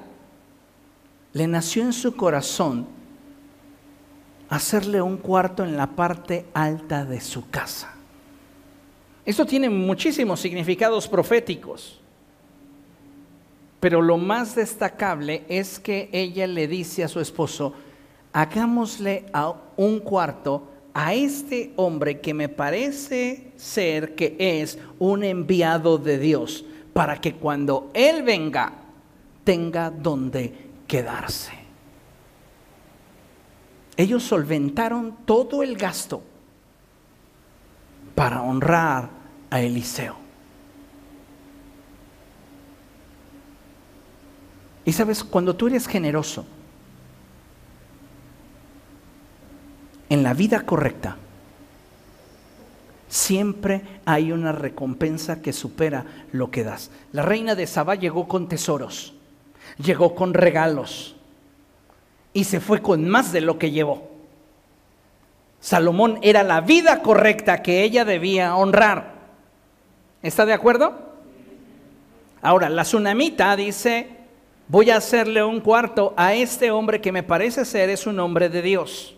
[1.34, 2.86] le nació en su corazón
[4.48, 7.92] hacerle un cuarto en la parte alta de su casa.
[9.26, 12.00] Esto tiene muchísimos significados proféticos,
[13.80, 17.74] pero lo más destacable es que ella le dice a su esposo,
[18.32, 25.98] hagámosle a un cuarto a este hombre que me parece ser que es un enviado
[25.98, 28.72] de Dios, para que cuando Él venga
[29.42, 31.52] tenga donde quedarse.
[33.96, 36.22] Ellos solventaron todo el gasto
[38.14, 39.08] para honrar
[39.50, 40.16] a Eliseo.
[44.84, 46.44] Y sabes, cuando tú eres generoso
[50.08, 51.16] en la vida correcta,
[53.08, 56.90] siempre hay una recompensa que supera lo que das.
[57.12, 59.14] La reina de Sabá llegó con tesoros
[59.78, 61.16] llegó con regalos
[62.32, 64.10] y se fue con más de lo que llevó.
[65.60, 69.14] Salomón era la vida correcta que ella debía honrar.
[70.22, 71.14] ¿Está de acuerdo?
[72.42, 74.08] Ahora, la tsunamita dice,
[74.68, 78.50] voy a hacerle un cuarto a este hombre que me parece ser es un hombre
[78.50, 79.14] de Dios.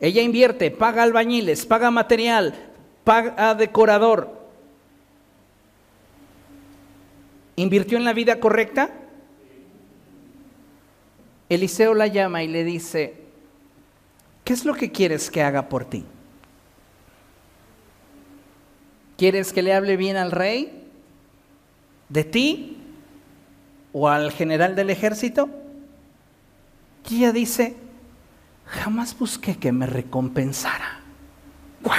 [0.00, 2.54] Ella invierte, paga albañiles, paga material,
[3.04, 4.36] paga decorador.
[7.56, 8.90] ¿Invirtió en la vida correcta?
[11.48, 13.14] Eliseo la llama y le dice,
[14.44, 16.04] ¿qué es lo que quieres que haga por ti?
[19.16, 20.84] ¿Quieres que le hable bien al rey?
[22.08, 22.76] ¿De ti?
[23.92, 25.48] ¿O al general del ejército?
[27.08, 27.74] Y ella dice,
[28.66, 31.00] jamás busqué que me recompensara.
[31.82, 31.94] ¡Wow!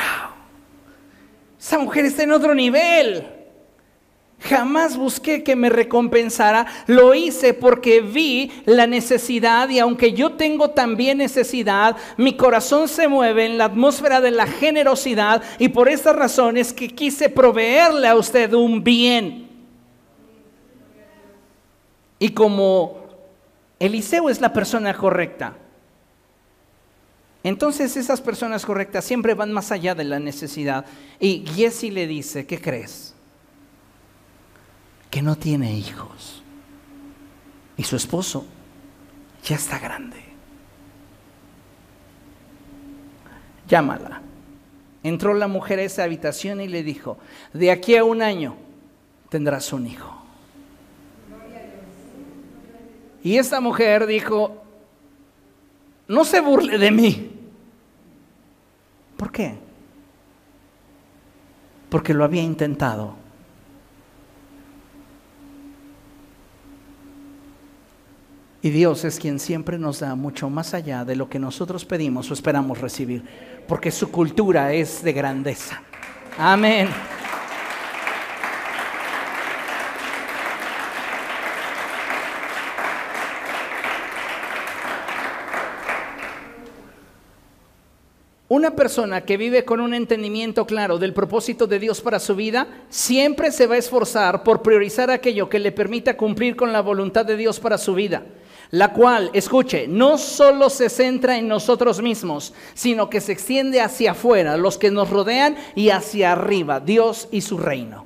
[1.60, 3.39] Esa mujer está en otro nivel.
[4.42, 10.70] Jamás busqué que me recompensara, lo hice porque vi la necesidad y aunque yo tengo
[10.70, 16.14] también necesidad, mi corazón se mueve en la atmósfera de la generosidad y por esta
[16.14, 19.50] razón es que quise proveerle a usted un bien.
[22.18, 22.98] Y como
[23.78, 25.58] Eliseo es la persona correcta,
[27.44, 30.86] entonces esas personas correctas siempre van más allá de la necesidad.
[31.20, 33.16] Y Jesse le dice, ¿qué crees?
[35.10, 36.44] Que no tiene hijos.
[37.78, 38.46] Y su esposo
[39.44, 40.24] ya está grande.
[43.68, 44.22] Llámala.
[45.04, 47.18] Entró la mujer a esa habitación y le dijo,
[47.54, 48.56] de aquí a un año
[49.30, 50.20] tendrás un hijo.
[53.24, 54.64] Y esta mujer dijo,
[56.08, 57.32] no se burle de mí.
[59.18, 59.58] ¿Por qué?
[61.90, 63.16] Porque lo había intentado.
[68.62, 72.30] Y Dios es quien siempre nos da mucho más allá de lo que nosotros pedimos
[72.30, 73.24] o esperamos recibir,
[73.68, 75.82] porque su cultura es de grandeza.
[76.38, 76.90] Amén.
[88.50, 92.68] Una persona que vive con un entendimiento claro del propósito de Dios para su vida,
[92.90, 97.28] siempre se va a esforzar por priorizar aquello que le permita cumplir con la voluntad
[97.28, 98.24] de Dios para su vida,
[98.72, 104.12] la cual, escuche, no solo se centra en nosotros mismos, sino que se extiende hacia
[104.12, 108.06] afuera, los que nos rodean, y hacia arriba, Dios y su reino.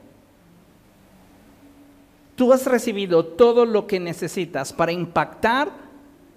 [2.35, 5.69] Tú has recibido todo lo que necesitas para impactar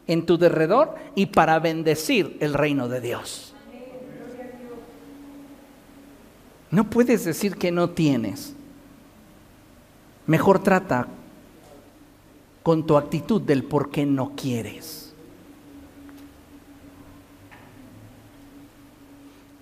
[0.09, 3.55] en tu derredor y para bendecir el reino de Dios.
[6.71, 8.55] No puedes decir que no tienes.
[10.27, 11.07] Mejor trata
[12.67, 15.15] con tu actitud del por qué no quieres.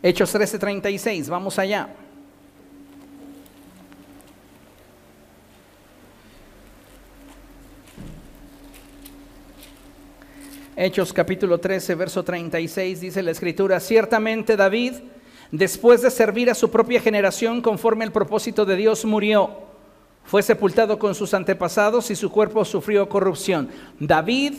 [0.03, 1.95] Hechos 13:36, vamos allá.
[10.75, 14.95] Hechos capítulo 13, verso 36, dice la escritura, ciertamente David
[15.51, 19.74] después de servir a su propia generación conforme al propósito de Dios, murió.
[20.25, 23.69] Fue sepultado con sus antepasados y su cuerpo sufrió corrupción.
[24.01, 24.55] David,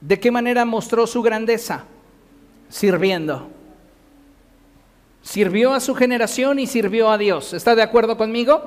[0.00, 1.84] ¿de qué manera mostró su grandeza?
[2.68, 3.48] Sirviendo.
[5.22, 7.52] Sirvió a su generación y sirvió a Dios.
[7.52, 8.62] ¿Está de acuerdo conmigo?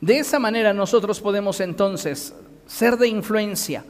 [0.00, 2.34] De esa manera nosotros podemos entonces
[2.66, 3.84] ser de influencia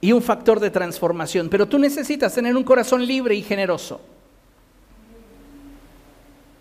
[0.00, 1.48] y un factor de transformación.
[1.48, 4.00] Pero tú necesitas tener un corazón libre y generoso.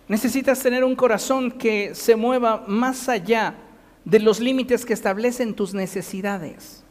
[0.07, 3.55] Necesitas tener un corazón que se mueva más allá
[4.03, 6.83] de los límites que establecen tus necesidades.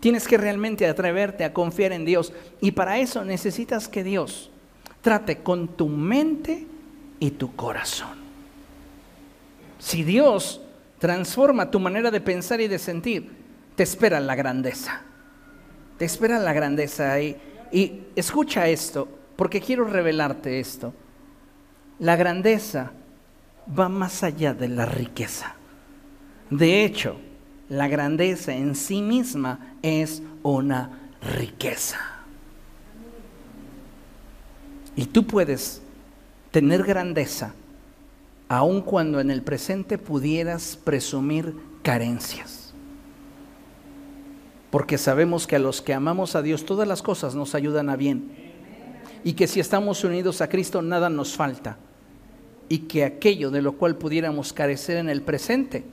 [0.00, 4.50] Tienes que realmente atreverte a confiar en Dios y para eso necesitas que Dios
[5.02, 6.66] trate con tu mente
[7.18, 8.16] y tu corazón.
[9.80, 10.60] Si Dios
[11.00, 13.30] transforma tu manera de pensar y de sentir,
[13.74, 15.02] te espera la grandeza.
[15.98, 17.36] Te espera la grandeza y,
[17.72, 20.94] y escucha esto, porque quiero revelarte esto.
[21.98, 22.92] La grandeza
[23.76, 25.56] va más allá de la riqueza.
[26.48, 27.16] De hecho,
[27.68, 31.98] la grandeza en sí misma es una riqueza.
[34.94, 35.82] Y tú puedes
[36.52, 37.54] tener grandeza
[38.48, 42.72] aun cuando en el presente pudieras presumir carencias.
[44.70, 47.96] Porque sabemos que a los que amamos a Dios todas las cosas nos ayudan a
[47.96, 48.32] bien.
[49.24, 51.76] Y que si estamos unidos a Cristo nada nos falta
[52.68, 55.84] y que aquello de lo cual pudiéramos carecer en el presente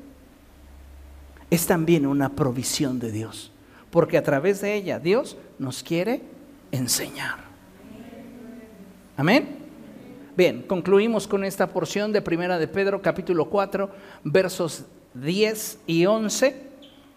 [1.50, 3.52] es también una provisión de Dios,
[3.92, 6.22] porque a través de ella Dios nos quiere
[6.72, 7.46] enseñar.
[9.18, 9.58] Amén.
[10.36, 13.90] Bien, concluimos con esta porción de Primera de Pedro capítulo 4,
[14.26, 14.84] versos
[15.14, 16.66] 10 y 11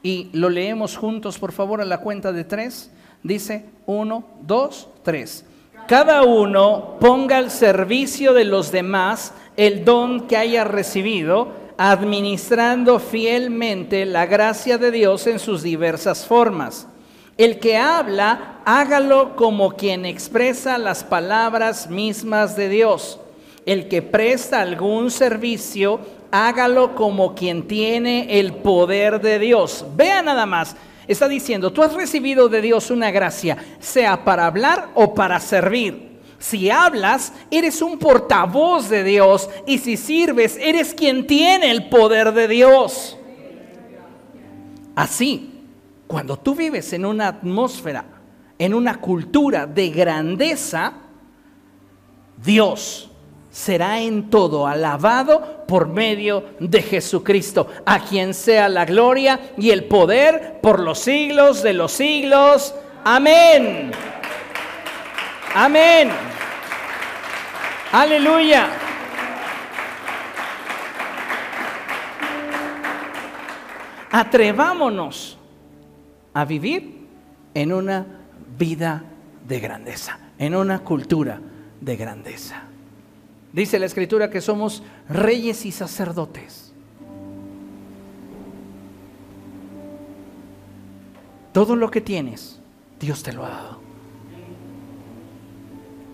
[0.02, 2.90] y lo leemos juntos, por favor, a la cuenta de tres.
[3.22, 5.44] Dice 1, 2, 3.
[5.88, 14.06] Cada uno ponga al servicio de los demás el don que haya recibido, administrando fielmente
[14.06, 16.86] la gracia de Dios en sus diversas formas.
[17.36, 23.18] El que habla, hágalo como quien expresa las palabras mismas de Dios.
[23.66, 25.98] El que presta algún servicio,
[26.30, 29.84] hágalo como quien tiene el poder de Dios.
[29.96, 30.76] Vea nada más,
[31.08, 36.07] está diciendo, tú has recibido de Dios una gracia, sea para hablar o para servir.
[36.38, 42.32] Si hablas, eres un portavoz de Dios y si sirves, eres quien tiene el poder
[42.32, 43.18] de Dios.
[44.94, 45.64] Así,
[46.06, 48.04] cuando tú vives en una atmósfera,
[48.58, 50.92] en una cultura de grandeza,
[52.44, 53.10] Dios
[53.50, 59.84] será en todo alabado por medio de Jesucristo, a quien sea la gloria y el
[59.84, 62.74] poder por los siglos de los siglos.
[63.04, 63.90] Amén.
[65.54, 66.10] Amén.
[67.92, 68.68] Aleluya.
[74.10, 75.38] Atrevámonos
[76.34, 77.06] a vivir
[77.54, 78.06] en una
[78.58, 79.04] vida
[79.46, 81.40] de grandeza, en una cultura
[81.80, 82.62] de grandeza.
[83.52, 86.72] Dice la escritura que somos reyes y sacerdotes.
[91.52, 92.60] Todo lo que tienes,
[93.00, 93.77] Dios te lo ha dado.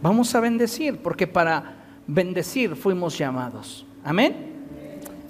[0.05, 1.77] Vamos a bendecir, porque para
[2.07, 3.87] bendecir fuimos llamados.
[4.05, 4.37] Amén.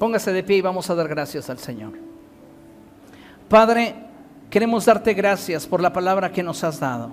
[0.00, 1.92] Póngase de pie y vamos a dar gracias al Señor.
[3.48, 3.94] Padre,
[4.50, 7.12] queremos darte gracias por la palabra que nos has dado.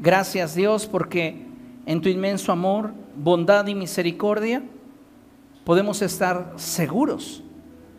[0.00, 1.44] Gracias Dios porque
[1.84, 4.62] en tu inmenso amor, bondad y misericordia
[5.66, 7.42] podemos estar seguros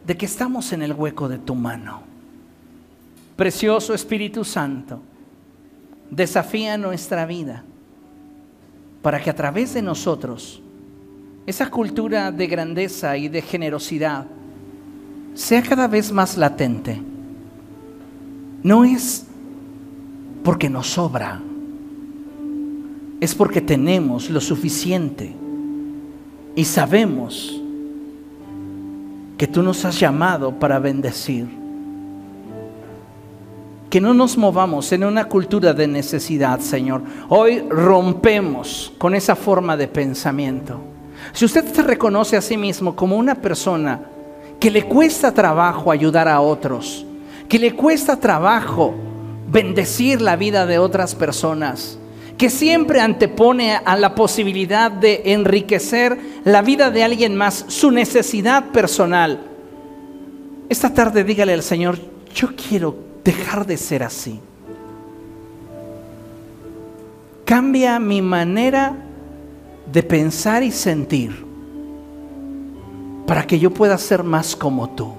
[0.08, 2.02] de que estamos en el hueco de tu mano.
[3.36, 5.04] Precioso Espíritu Santo,
[6.10, 7.64] desafía nuestra vida
[9.02, 10.62] para que a través de nosotros
[11.46, 14.28] esa cultura de grandeza y de generosidad
[15.34, 17.02] sea cada vez más latente.
[18.62, 19.26] No es
[20.44, 21.42] porque nos sobra,
[23.20, 25.34] es porque tenemos lo suficiente
[26.56, 27.62] y sabemos
[29.38, 31.48] que tú nos has llamado para bendecir.
[33.90, 37.02] Que no nos movamos en una cultura de necesidad, Señor.
[37.28, 40.80] Hoy rompemos con esa forma de pensamiento.
[41.34, 44.02] Si usted se reconoce a sí mismo como una persona
[44.60, 47.06] que le cuesta trabajo ayudar a otros,
[47.48, 48.94] que le cuesta trabajo
[49.52, 51.98] bendecir la vida de otras personas,
[52.38, 58.66] que siempre antepone a la posibilidad de enriquecer la vida de alguien más, su necesidad
[58.70, 59.42] personal.
[60.70, 61.98] Esta tarde dígale al Señor,
[62.34, 64.40] yo quiero dejar de ser así.
[67.46, 68.96] Cambia mi manera
[69.92, 71.46] de pensar y sentir
[73.26, 75.14] para que yo pueda ser más como tú.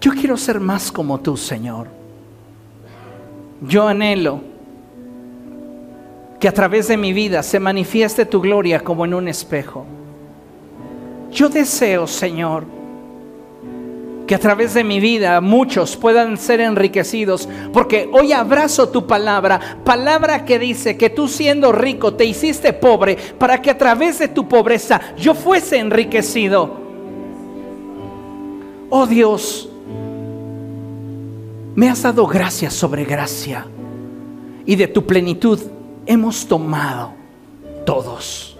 [0.00, 1.88] Yo quiero ser más como tú, Señor.
[3.60, 4.40] Yo anhelo
[6.40, 9.84] que a través de mi vida se manifieste tu gloria como en un espejo.
[11.30, 12.64] Yo deseo, Señor,
[14.30, 19.80] que a través de mi vida muchos puedan ser enriquecidos, porque hoy abrazo tu palabra,
[19.82, 24.28] palabra que dice que tú siendo rico te hiciste pobre para que a través de
[24.28, 26.78] tu pobreza yo fuese enriquecido.
[28.88, 29.68] Oh Dios,
[31.74, 33.66] me has dado gracia sobre gracia
[34.64, 35.58] y de tu plenitud
[36.06, 37.14] hemos tomado
[37.84, 38.56] todos.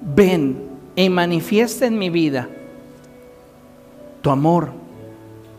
[0.00, 2.48] Ven y manifiesta en mi vida
[4.26, 4.72] tu amor,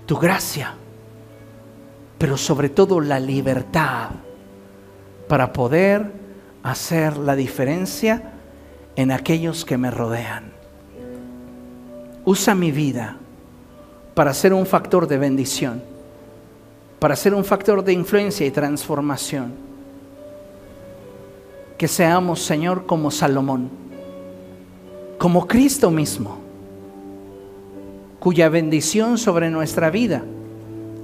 [0.06, 0.74] tu gracia,
[2.18, 4.10] pero sobre todo la libertad
[5.30, 6.12] para poder
[6.64, 8.34] hacer la diferencia
[8.98, 10.52] en aquellos que me rodean.
[12.26, 13.16] Usa mi vida
[14.14, 15.82] para ser un factor de bendición,
[17.00, 19.54] para ser un factor de influencia y transformación.
[21.78, 23.70] Que seamos, Señor, como Salomón,
[25.18, 26.47] como Cristo mismo
[28.28, 30.22] cuya bendición sobre nuestra vida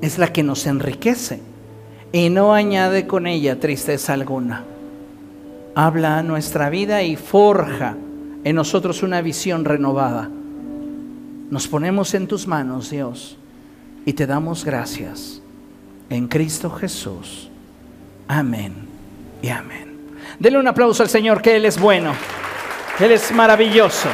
[0.02, 1.40] es la que nos enriquece
[2.12, 4.66] y no añade con ella tristeza alguna.
[5.74, 7.95] Habla a nuestra vida y forja
[8.44, 10.30] en nosotros una visión renovada.
[11.50, 13.38] Nos ponemos en tus manos, Dios,
[14.06, 15.41] y te damos gracias.
[16.10, 17.50] En Cristo Jesús.
[18.28, 18.74] Amén
[19.41, 19.95] y amén.
[20.40, 22.14] Dele un aplauso al Señor, que Él es bueno,
[23.00, 24.10] Él es maravilloso.